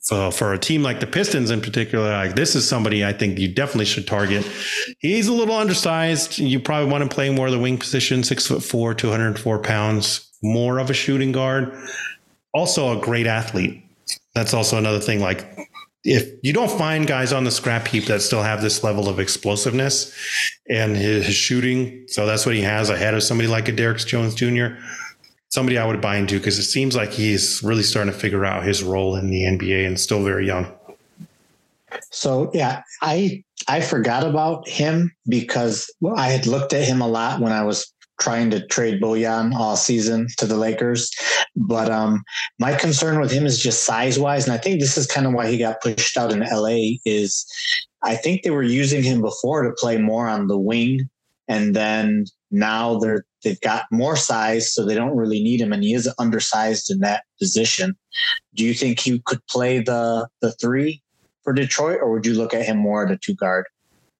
[0.02, 3.38] so for a team like the Pistons in particular, like this is somebody I think
[3.38, 4.44] you definitely should target.
[4.98, 6.38] He's a little undersized.
[6.38, 10.28] You probably want to play more of the wing position, six foot four, 204 pounds,
[10.42, 11.72] more of a shooting guard.
[12.52, 13.80] Also a great athlete.
[14.34, 15.20] That's also another thing.
[15.20, 15.46] Like
[16.02, 19.20] if you don't find guys on the scrap heap that still have this level of
[19.20, 20.12] explosiveness
[20.68, 23.98] and his, his shooting, so that's what he has ahead of somebody like a Derrick
[23.98, 24.74] Jones Jr
[25.52, 28.64] somebody I would buy into because it seems like he's really starting to figure out
[28.64, 30.66] his role in the NBA and still very young.
[32.10, 37.40] So yeah, I I forgot about him because I had looked at him a lot
[37.40, 41.10] when I was trying to trade Bojan all season to the Lakers.
[41.54, 42.22] But um,
[42.58, 45.34] my concern with him is just size wise, and I think this is kind of
[45.34, 46.96] why he got pushed out in LA.
[47.04, 47.44] Is
[48.02, 51.10] I think they were using him before to play more on the wing,
[51.46, 55.82] and then now they're they've got more size, so they don't really need him, and
[55.82, 57.96] he is undersized in that position.
[58.54, 61.02] Do you think he could play the the three
[61.44, 63.66] for Detroit, or would you look at him more at a two guard?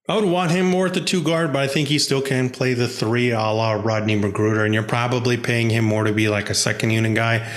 [0.09, 2.51] I would want him more at the two guard, but I think he still can
[2.51, 4.65] play the three a la Rodney McGruder.
[4.65, 7.49] And you're probably paying him more to be like a second unit guy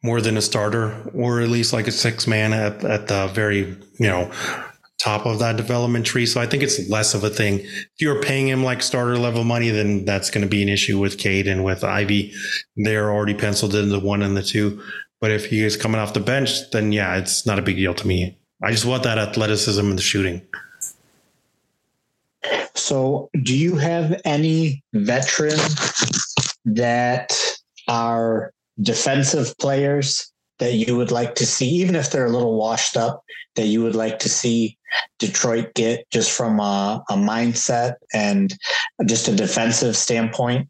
[0.00, 3.76] more than a starter, or at least like a six man at, at the very,
[3.98, 4.30] you know,
[4.98, 6.26] top of that development tree.
[6.26, 7.60] So I think it's less of a thing.
[7.60, 10.98] If you're paying him like starter level money, then that's going to be an issue
[10.98, 12.32] with Cade and with Ivey.
[12.76, 14.82] They're already penciled in the one and the two.
[15.20, 17.94] But if he is coming off the bench, then yeah, it's not a big deal
[17.94, 18.38] to me.
[18.62, 20.42] I just want that athleticism and the shooting.
[22.74, 25.76] So, do you have any veterans
[26.64, 27.36] that
[27.88, 32.96] are defensive players that you would like to see, even if they're a little washed
[32.96, 33.24] up,
[33.56, 34.76] that you would like to see
[35.18, 38.56] Detroit get just from a, a mindset and
[39.06, 40.68] just a defensive standpoint?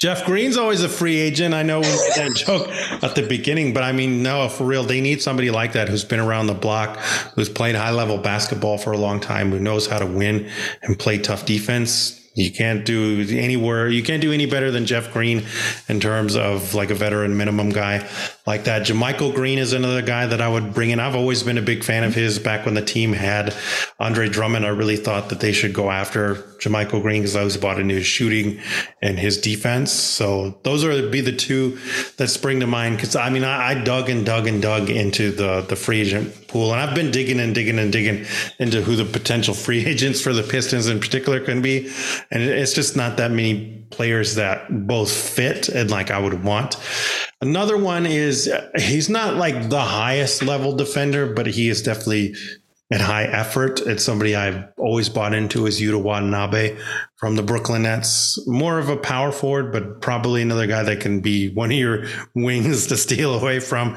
[0.00, 1.54] Jeff Green's always a free agent.
[1.54, 2.68] I know we made that joke
[3.02, 6.04] at the beginning, but I mean, no, for real, they need somebody like that who's
[6.04, 6.98] been around the block,
[7.34, 10.48] who's played high level basketball for a long time, who knows how to win
[10.82, 12.20] and play tough defense.
[12.34, 13.88] You can't do anywhere.
[13.88, 15.44] You can't do any better than Jeff Green
[15.88, 18.08] in terms of like a veteran minimum guy
[18.44, 18.82] like that.
[18.82, 20.98] JaMychal Green is another guy that I would bring in.
[20.98, 22.40] I've always been a big fan of his.
[22.40, 23.54] Back when the team had
[24.00, 27.56] Andre Drummond, I really thought that they should go after JaMychal Green because I was
[27.56, 28.60] bought into his shooting
[29.00, 29.92] and his defense.
[29.92, 31.78] So those are be the two
[32.16, 32.96] that spring to mind.
[32.96, 36.43] Because I mean, I, I dug and dug and dug into the the free agent
[36.54, 38.24] pool, and I've been digging and digging and digging
[38.60, 41.90] into who the potential free agents for the Pistons in particular can be
[42.30, 46.76] and it's just not that many players that both fit and like I would want.
[47.40, 52.36] Another one is he's not like the highest level defender, but he is definitely
[52.94, 53.80] at high effort.
[53.80, 56.78] It's somebody I've always bought into is Yuta Watanabe
[57.16, 58.38] from the Brooklyn Nets.
[58.46, 62.04] More of a power forward, but probably another guy that can be one of your
[62.36, 63.96] wings to steal away from.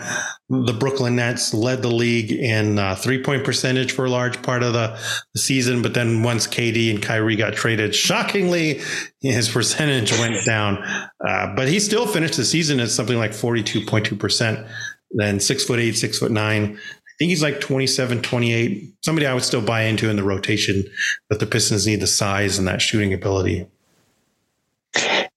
[0.50, 4.64] The Brooklyn Nets led the league in uh, three point percentage for a large part
[4.64, 5.00] of the,
[5.34, 5.84] the, season.
[5.84, 8.82] But then once KD and Kyrie got traded, shockingly,
[9.22, 10.78] his percentage went down.
[11.24, 14.68] Uh, but he still finished the season at something like 42.2%.
[15.12, 16.80] Then six foot eight, six foot nine,
[17.18, 18.94] think he's like 27, 28.
[19.04, 20.84] Somebody I would still buy into in the rotation,
[21.30, 23.66] but the Pistons need the size and that shooting ability.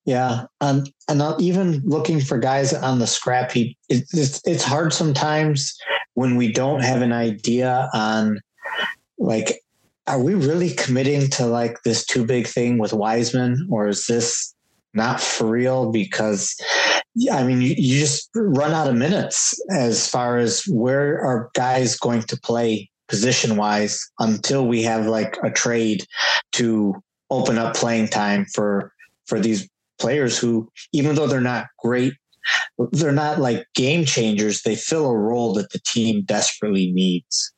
[0.05, 5.79] Yeah, um, and even looking for guys on the scrap heap, it's it's hard sometimes
[6.15, 8.41] when we don't have an idea on
[9.19, 9.63] like,
[10.07, 14.55] are we really committing to like this too big thing with Wiseman, or is this
[14.95, 15.91] not for real?
[15.91, 16.55] Because
[17.33, 21.99] I mean, you, you just run out of minutes as far as where are guys
[21.99, 26.07] going to play position wise until we have like a trade
[26.53, 26.95] to
[27.31, 28.93] open up playing time for
[29.27, 29.69] for these
[29.99, 32.15] players who even though they're not great
[32.93, 37.53] they're not like game changers they fill a role that the team desperately needs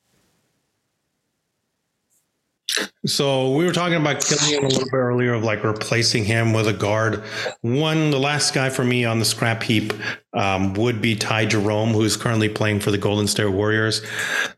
[3.04, 6.68] so we were talking about Killian a little bit earlier of like replacing him with
[6.68, 7.22] a guard.
[7.60, 9.92] One, the last guy for me on the scrap heap
[10.32, 14.02] um, would be Ty Jerome, who's currently playing for the Golden State Warriors.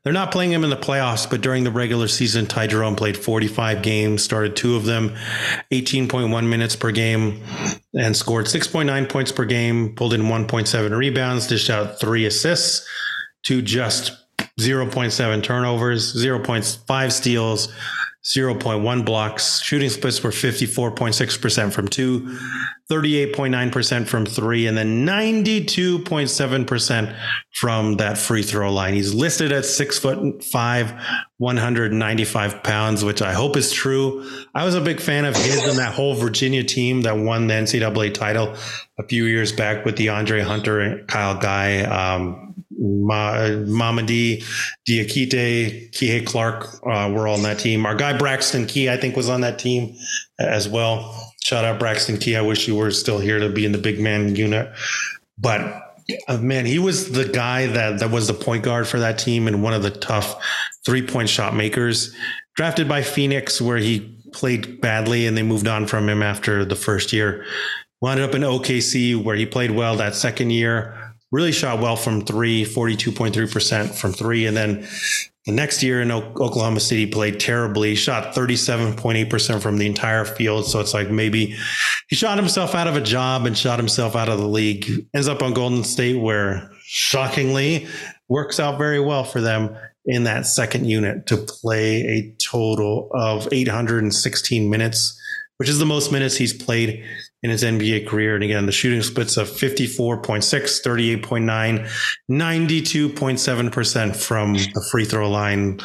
[0.02, 3.16] They're not playing him in the playoffs, but during the regular season, Ty Jerome played
[3.16, 5.16] 45 games, started two of them,
[5.72, 7.42] 18.1 minutes per game,
[7.94, 12.86] and scored 6.9 points per game, pulled in 1.7 rebounds, dished out three assists
[13.44, 14.12] to just
[14.60, 17.72] 0.7 turnovers, 0.5 steals
[18.24, 19.60] 0.1 blocks.
[19.60, 22.38] Shooting splits were 54.6% from two,
[22.90, 27.14] 38.9% from three, and then 92.7%
[27.52, 28.94] from that free throw line.
[28.94, 30.94] He's listed at six foot five,
[31.36, 34.26] 195 pounds, which I hope is true.
[34.54, 37.54] I was a big fan of his and that whole Virginia team that won the
[37.54, 38.56] NCAA title
[38.98, 41.82] a few years back with DeAndre Hunter and Kyle Guy.
[41.82, 42.43] Um,
[42.78, 44.42] Ma, Mamadi
[44.88, 47.86] Diakite, Kihei Clark uh, were all on that team.
[47.86, 49.96] Our guy Braxton Key, I think, was on that team
[50.38, 51.32] as well.
[51.44, 52.36] Shout out Braxton Key.
[52.36, 54.72] I wish you were still here to be in the big man unit.
[55.38, 55.82] But
[56.28, 59.46] uh, man, he was the guy that that was the point guard for that team
[59.46, 60.42] and one of the tough
[60.84, 62.14] three point shot makers.
[62.56, 66.76] Drafted by Phoenix, where he played badly, and they moved on from him after the
[66.76, 67.44] first year.
[68.00, 71.03] Wound up in OKC, where he played well that second year
[71.34, 74.46] really shot well from three, 42.3% from three.
[74.46, 74.86] And then
[75.46, 80.64] the next year in Oklahoma City played terribly, shot 37.8% from the entire field.
[80.66, 81.56] So it's like maybe
[82.08, 84.88] he shot himself out of a job and shot himself out of the league.
[85.12, 87.88] Ends up on Golden State, where shockingly
[88.28, 93.48] works out very well for them in that second unit to play a total of
[93.50, 95.20] 816 minutes,
[95.56, 97.04] which is the most minutes he's played
[97.44, 98.34] in his NBA career.
[98.34, 101.88] And again, the shooting splits of 54.6, 38.9,
[102.30, 105.78] 92.7% from the free throw line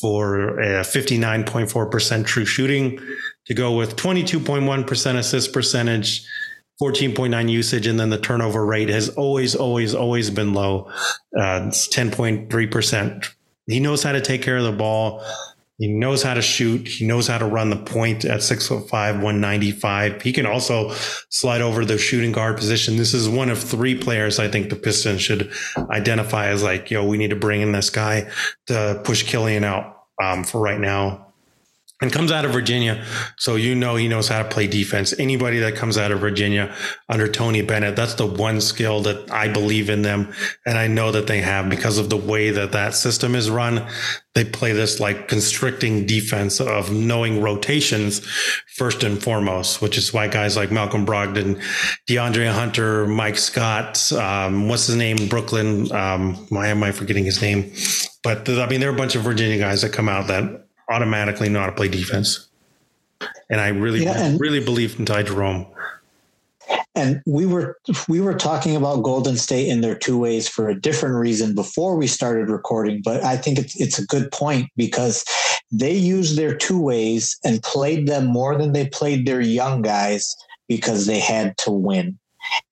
[0.00, 2.98] for a 59.4% true shooting
[3.46, 6.26] to go with 22.1% assist percentage.
[6.82, 10.90] 14.9 usage and then the turnover rate has always always always been low
[11.38, 13.28] uh, it's 10.3%
[13.68, 15.24] he knows how to take care of the ball
[15.78, 16.86] he knows how to shoot.
[16.86, 20.22] He knows how to run the point at six foot five, 195.
[20.22, 20.90] He can also
[21.30, 22.96] slide over the shooting guard position.
[22.96, 25.50] This is one of three players I think the Pistons should
[25.90, 28.30] identify as like, yo, we need to bring in this guy
[28.66, 31.33] to push Killian out um, for right now
[32.00, 33.04] and comes out of Virginia.
[33.38, 35.14] So you know he knows how to play defense.
[35.18, 36.74] Anybody that comes out of Virginia
[37.08, 40.32] under Tony Bennett, that's the one skill that I believe in them.
[40.66, 43.86] And I know that they have because of the way that that system is run.
[44.34, 48.26] They play this like constricting defense of knowing rotations
[48.74, 51.62] first and foremost, which is why guys like Malcolm Brogdon,
[52.08, 55.90] DeAndre Hunter, Mike Scott, um, what's his name, Brooklyn?
[55.92, 57.72] Um, why am I forgetting his name?
[58.24, 61.48] But I mean, there are a bunch of Virginia guys that come out that automatically
[61.48, 62.48] know how to play defense.
[63.50, 65.66] And I really, yeah, and, really believe in Ty Jerome.
[66.94, 67.76] And we were
[68.08, 71.96] we were talking about Golden State in their two ways for a different reason before
[71.96, 75.24] we started recording, but I think it's it's a good point because
[75.72, 80.36] they used their two ways and played them more than they played their young guys
[80.68, 82.18] because they had to win.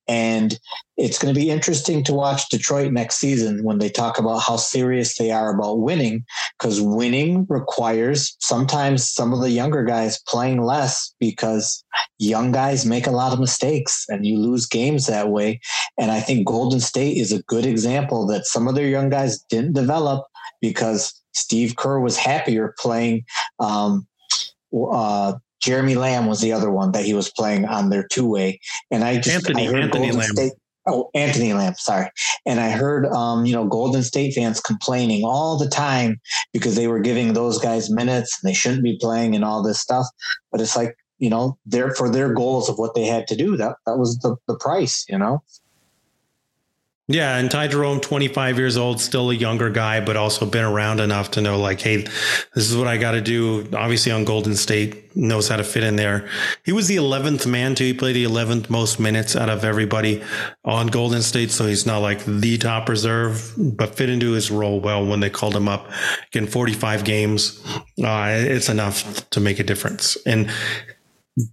[0.07, 0.59] And
[0.97, 4.57] it's going to be interesting to watch Detroit next season when they talk about how
[4.57, 6.25] serious they are about winning,
[6.59, 11.83] because winning requires sometimes some of the younger guys playing less because
[12.19, 15.59] young guys make a lot of mistakes and you lose games that way.
[15.97, 19.39] And I think Golden State is a good example that some of their young guys
[19.49, 20.25] didn't develop
[20.61, 23.25] because Steve Kerr was happier playing
[23.59, 24.07] um,
[24.91, 25.33] uh,
[25.63, 28.59] Jeremy Lamb was the other one that he was playing on their two way.
[28.91, 30.29] And I just Anthony, I heard Anthony Golden Lamb.
[30.29, 30.53] State.
[30.85, 32.09] Oh, Anthony Lamb, sorry.
[32.45, 36.19] And I heard, um, you know, Golden State fans complaining all the time
[36.51, 39.79] because they were giving those guys minutes and they shouldn't be playing and all this
[39.79, 40.05] stuff.
[40.51, 43.55] But it's like, you know, they're for their goals of what they had to do.
[43.55, 45.41] That that was the, the price, you know.
[47.09, 51.01] Yeah, and Ty Jerome, 25 years old, still a younger guy, but also been around
[51.01, 53.67] enough to know, like, hey, this is what I got to do.
[53.73, 56.29] Obviously, on Golden State, knows how to fit in there.
[56.63, 57.83] He was the 11th man, too.
[57.83, 60.23] He played the 11th most minutes out of everybody
[60.63, 64.79] on Golden State, so he's not like the top reserve, but fit into his role
[64.79, 65.91] well when they called him up.
[66.27, 67.61] Again, 45 games,
[68.01, 70.15] uh, it's enough to make a difference.
[70.25, 70.49] And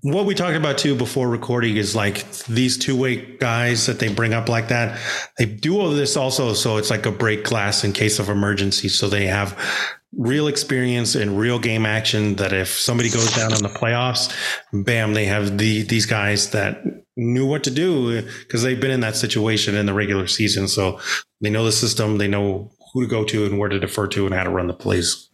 [0.03, 4.13] what we talked about too before recording is like these two way guys that they
[4.13, 5.01] bring up like that.
[5.39, 6.53] They do all this also.
[6.53, 8.89] So it's like a break glass in case of emergency.
[8.89, 9.59] So they have
[10.17, 14.35] real experience and real game action that if somebody goes down in the playoffs,
[14.73, 16.83] bam, they have the, these guys that
[17.17, 20.69] knew what to do because they've been in that situation in the regular season.
[20.69, 21.01] So
[21.41, 22.19] they know the system.
[22.19, 24.67] They know who to go to and where to defer to and how to run
[24.67, 25.29] the plays.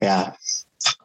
[0.00, 0.34] Yeah.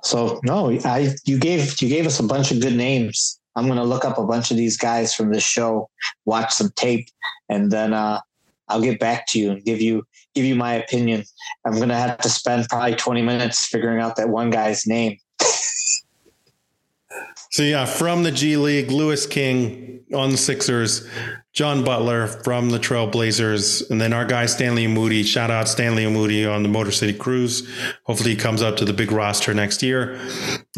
[0.03, 3.39] So no, I you gave you gave us a bunch of good names.
[3.55, 5.89] I'm to look up a bunch of these guys from this show,
[6.25, 7.07] watch some tape,
[7.49, 8.21] and then uh,
[8.67, 10.03] I'll get back to you and give you
[10.35, 11.23] give you my opinion.
[11.65, 15.17] I'm to have to spend probably 20 minutes figuring out that one guy's name.
[17.51, 21.07] So yeah, from the G League, Louis King on the Sixers,
[21.53, 25.25] John Butler from the Trailblazers, and then our guy Stanley Umude.
[25.25, 27.67] Shout out Stanley Umude on the Motor City Cruise.
[28.03, 30.19] Hopefully, he comes up to the big roster next year.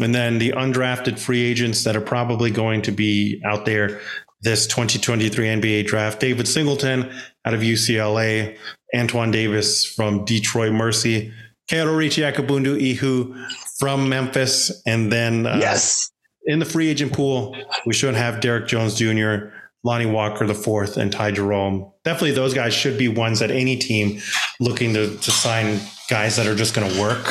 [0.00, 4.00] And then the undrafted free agents that are probably going to be out there
[4.42, 7.10] this 2023 NBA draft: David Singleton
[7.44, 8.56] out of UCLA,
[8.94, 11.32] Antoine Davis from Detroit Mercy,
[11.70, 13.48] Kaodirichi Akobundu-Ehiogu
[13.78, 16.10] from Memphis, and then uh, yes.
[16.50, 17.56] In the free agent pool,
[17.86, 19.50] we should have Derrick Jones Jr.,
[19.84, 21.92] Lonnie Walker the fourth, and Ty Jerome.
[22.02, 24.20] Definitely, those guys should be ones that any team
[24.58, 25.78] looking to to sign
[26.08, 27.24] guys that are just going to work.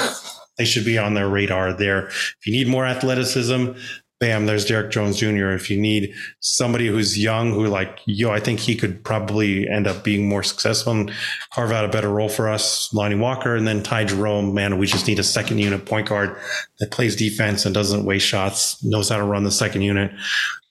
[0.57, 2.07] They should be on their radar there.
[2.07, 3.73] If you need more athleticism,
[4.19, 5.51] bam, there's Derrick Jones Jr.
[5.51, 9.87] If you need somebody who's young, who like, yo, I think he could probably end
[9.87, 11.11] up being more successful and
[11.53, 14.87] carve out a better role for us, Lonnie Walker, and then Ty Jerome, man, we
[14.87, 16.35] just need a second unit point guard
[16.79, 20.11] that plays defense and doesn't waste shots, knows how to run the second unit.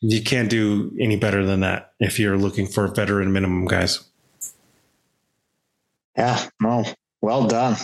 [0.01, 4.05] You can't do any better than that if you're looking for veteran minimum guys.
[6.17, 6.85] Yeah, no,
[7.23, 7.77] well done.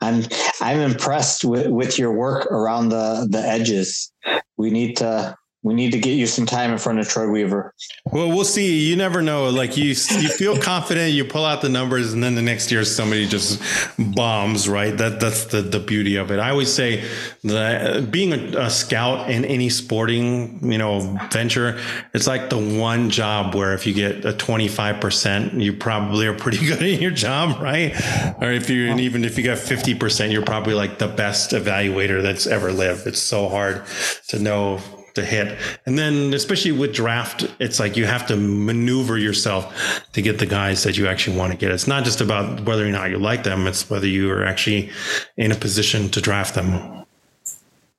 [0.00, 0.24] I'm
[0.60, 4.12] I'm impressed with, with your work around the the edges.
[4.60, 7.74] We need to we need to get you some time in front of Troy Weaver.
[8.06, 8.88] Well, we'll see.
[8.88, 9.50] You never know.
[9.50, 12.82] Like you, you feel confident, you pull out the numbers, and then the next year
[12.84, 13.62] somebody just
[13.98, 14.68] bombs.
[14.70, 14.96] Right.
[14.96, 16.38] That that's the the beauty of it.
[16.38, 17.04] I always say
[17.44, 21.78] that uh, being a, a scout in any sporting you know venture,
[22.14, 26.26] it's like the one job where if you get a twenty five percent, you probably
[26.26, 27.92] are pretty good at your job, right?
[28.40, 31.50] Or if you and even if you got fifty percent, you're probably like the best
[31.50, 33.06] evaluator that's ever lived.
[33.06, 33.84] It's so hard
[34.28, 34.80] to know
[35.14, 35.58] to hit.
[35.86, 40.46] And then, especially with draft, it's like you have to maneuver yourself to get the
[40.46, 41.70] guys that you actually want to get.
[41.70, 44.90] It's not just about whether or not you like them, it's whether you are actually
[45.36, 47.04] in a position to draft them.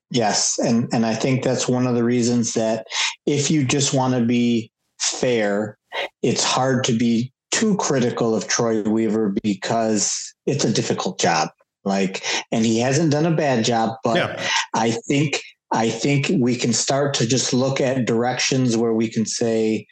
[0.09, 0.59] Yes.
[0.59, 2.85] And, and I think that's one of the reasons that
[3.25, 5.77] if you just want to be fair,
[6.21, 11.49] it's hard to be too critical of Troy Weaver because it's a difficult job.
[11.83, 14.49] Like, and he hasn't done a bad job, but yeah.
[14.75, 15.41] I think
[15.71, 19.87] I think we can start to just look at directions where we can say,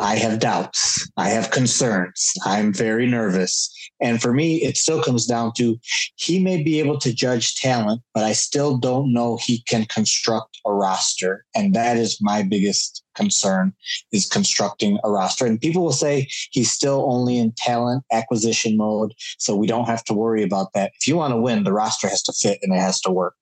[0.00, 1.10] I have doubts.
[1.16, 2.32] I have concerns.
[2.44, 3.74] I'm very nervous.
[4.00, 5.78] And for me, it still comes down to
[6.16, 10.58] he may be able to judge talent, but I still don't know he can construct
[10.66, 11.44] a roster.
[11.54, 13.72] And that is my biggest concern
[14.12, 15.46] is constructing a roster.
[15.46, 19.14] And people will say he's still only in talent acquisition mode.
[19.38, 20.92] So we don't have to worry about that.
[21.00, 23.34] If you want to win, the roster has to fit and it has to work.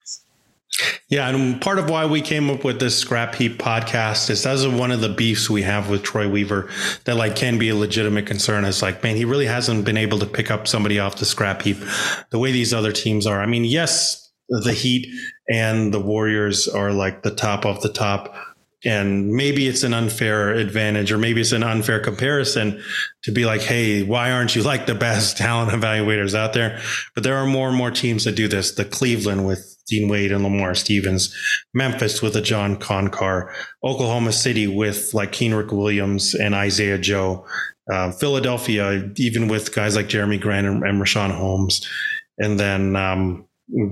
[1.09, 4.67] Yeah, and part of why we came up with this scrap heap podcast is as
[4.67, 6.69] one of the beefs we have with Troy Weaver
[7.05, 8.65] that like can be a legitimate concern.
[8.65, 11.61] Is like, man, he really hasn't been able to pick up somebody off the scrap
[11.61, 11.77] heap
[12.29, 13.41] the way these other teams are.
[13.41, 15.07] I mean, yes, the Heat
[15.49, 18.35] and the Warriors are like the top of the top
[18.85, 22.81] and maybe it's an unfair advantage or maybe it's an unfair comparison
[23.23, 26.79] to be like hey why aren't you like the best talent evaluators out there
[27.15, 30.31] but there are more and more teams that do this the cleveland with dean wade
[30.31, 31.35] and lamar stevens
[31.73, 33.53] memphis with a john konchar
[33.83, 37.45] oklahoma city with like kenrich williams and isaiah joe
[37.91, 41.87] uh, philadelphia even with guys like Jerami grant and, and richaun holmes.
[42.37, 43.47] And then um,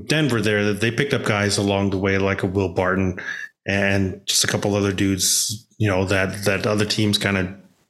[0.05, 3.19] denver there they picked up guys along the way like a will barton
[3.67, 7.47] and just a couple other dudes, you know, that that other teams kind of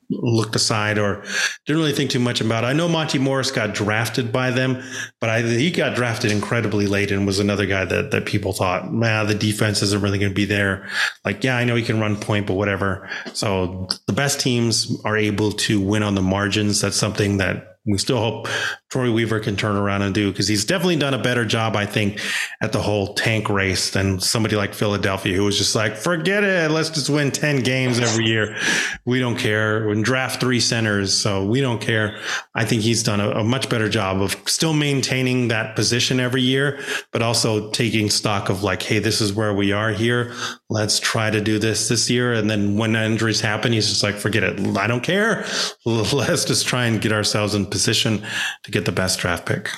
[0.09, 1.23] looked aside or
[1.65, 2.63] didn't really think too much about.
[2.63, 4.83] I know Monte Morris got drafted by them,
[5.19, 8.93] but I, he got drafted incredibly late and was another guy that that people thought,
[8.93, 10.87] man, the defense isn't really going to be there.
[11.23, 13.09] Like, yeah, I know he can run point, but whatever.
[13.33, 16.81] So the best teams are able to win on the margins.
[16.81, 18.47] That's something that we still hope
[18.95, 21.85] Troy Weaver can turn around and do because he's definitely done a better job, I
[21.85, 22.21] think,
[22.61, 26.71] at the whole tank race than somebody like Philadelphia, who was just like, forget it,
[26.71, 28.55] let's just win 10 games every year.
[29.03, 29.85] We don't care.
[29.85, 32.17] We draft three centers, so we don't care.
[32.55, 36.43] I think he's done a, a much better job of still maintaining that position every
[36.43, 36.79] year,
[37.11, 40.31] but also taking stock of like, hey, this is where we are here.
[40.69, 42.31] Let's try to do this this year.
[42.31, 44.77] And then when injuries happen, he's just like, forget it.
[44.77, 45.45] I don't care.
[45.85, 48.23] Let's just try and get ourselves in position
[48.63, 49.69] to get the best draft pick.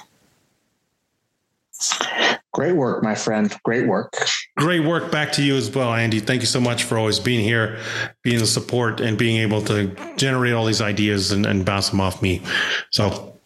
[2.54, 3.56] Great work, my friend.
[3.64, 4.12] Great work.
[4.58, 6.20] Great work back to you as well, Andy.
[6.20, 7.78] Thank you so much for always being here,
[8.24, 12.02] being the support, and being able to generate all these ideas and, and bounce them
[12.02, 12.42] off me.
[12.90, 13.38] So,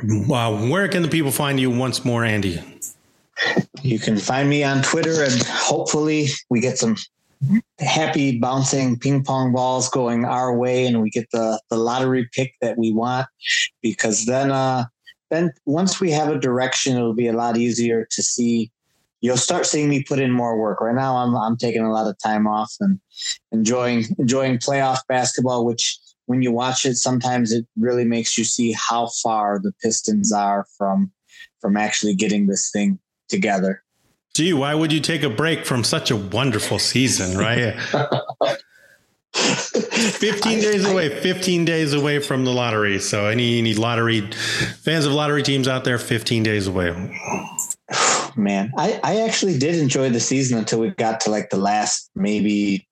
[0.00, 2.60] uh, where can the people find you once more, Andy?
[3.82, 6.96] You can find me on Twitter, and hopefully, we get some
[7.78, 12.54] happy bouncing ping pong balls going our way and we get the the lottery pick
[12.62, 13.26] that we want
[13.82, 14.84] because then uh
[15.30, 18.70] then once we have a direction it'll be a lot easier to see.
[19.22, 20.80] You'll start seeing me put in more work.
[20.80, 23.00] Right now i'm i'm taking a lot of time off and
[23.52, 28.72] enjoying enjoying playoff basketball which when you watch it sometimes it really makes you see
[28.72, 31.10] how far the pistons are from
[31.60, 32.98] from actually getting this thing
[33.28, 33.82] together.
[34.34, 37.74] Gee, why would you take a break from such a wonderful season, right?
[39.36, 42.98] 15 days away, 15 days away from the lottery.
[42.98, 44.22] So any, any lottery
[44.80, 46.90] fans of lottery teams out there, 15 days away.
[48.36, 52.10] Man, I, I actually did enjoy the season until we got to like the last
[52.14, 52.86] maybe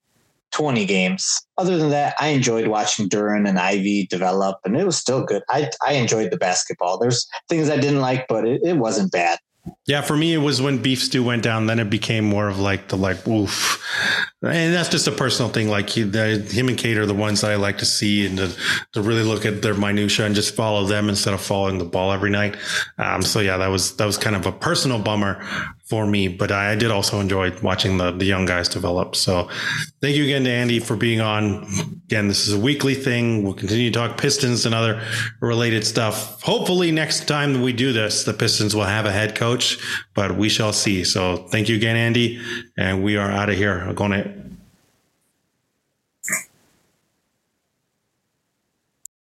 [0.53, 1.41] 20 games.
[1.59, 5.43] Other than that, I enjoyed watching Duren and Ivey develop and it was still good.
[5.51, 6.99] I, I enjoyed the basketball.
[6.99, 9.39] There's things I didn't like, but it, it wasn't bad.
[9.87, 11.66] Yeah, for me, it was when Beef Stew went down.
[11.66, 13.83] Then it became more of like the like oof,
[14.47, 15.69] and that's just a personal thing.
[15.69, 18.37] Like he, the, him and Cade are the ones that I like to see and
[18.39, 18.57] to,
[18.93, 22.12] to really look at their minutia and just follow them instead of following the ball
[22.12, 22.57] every night.
[22.99, 25.43] Um, so yeah, that was that was kind of a personal bummer
[25.85, 29.15] for me, but I did also enjoy watching the, the young guys develop.
[29.15, 29.51] So
[30.01, 31.65] thank you again to Andy for being on.
[32.07, 33.43] Again, this is a weekly thing.
[33.43, 35.03] We'll continue to talk Pistons and other
[35.41, 36.43] related stuff.
[36.43, 39.79] Hopefully next time we do this, the Pistons will have a head coach,
[40.15, 41.05] but we shall see.
[41.05, 42.41] So thank you again, Andy.
[42.79, 43.79] And we are out of here.
[43.81, 44.34] I'm going to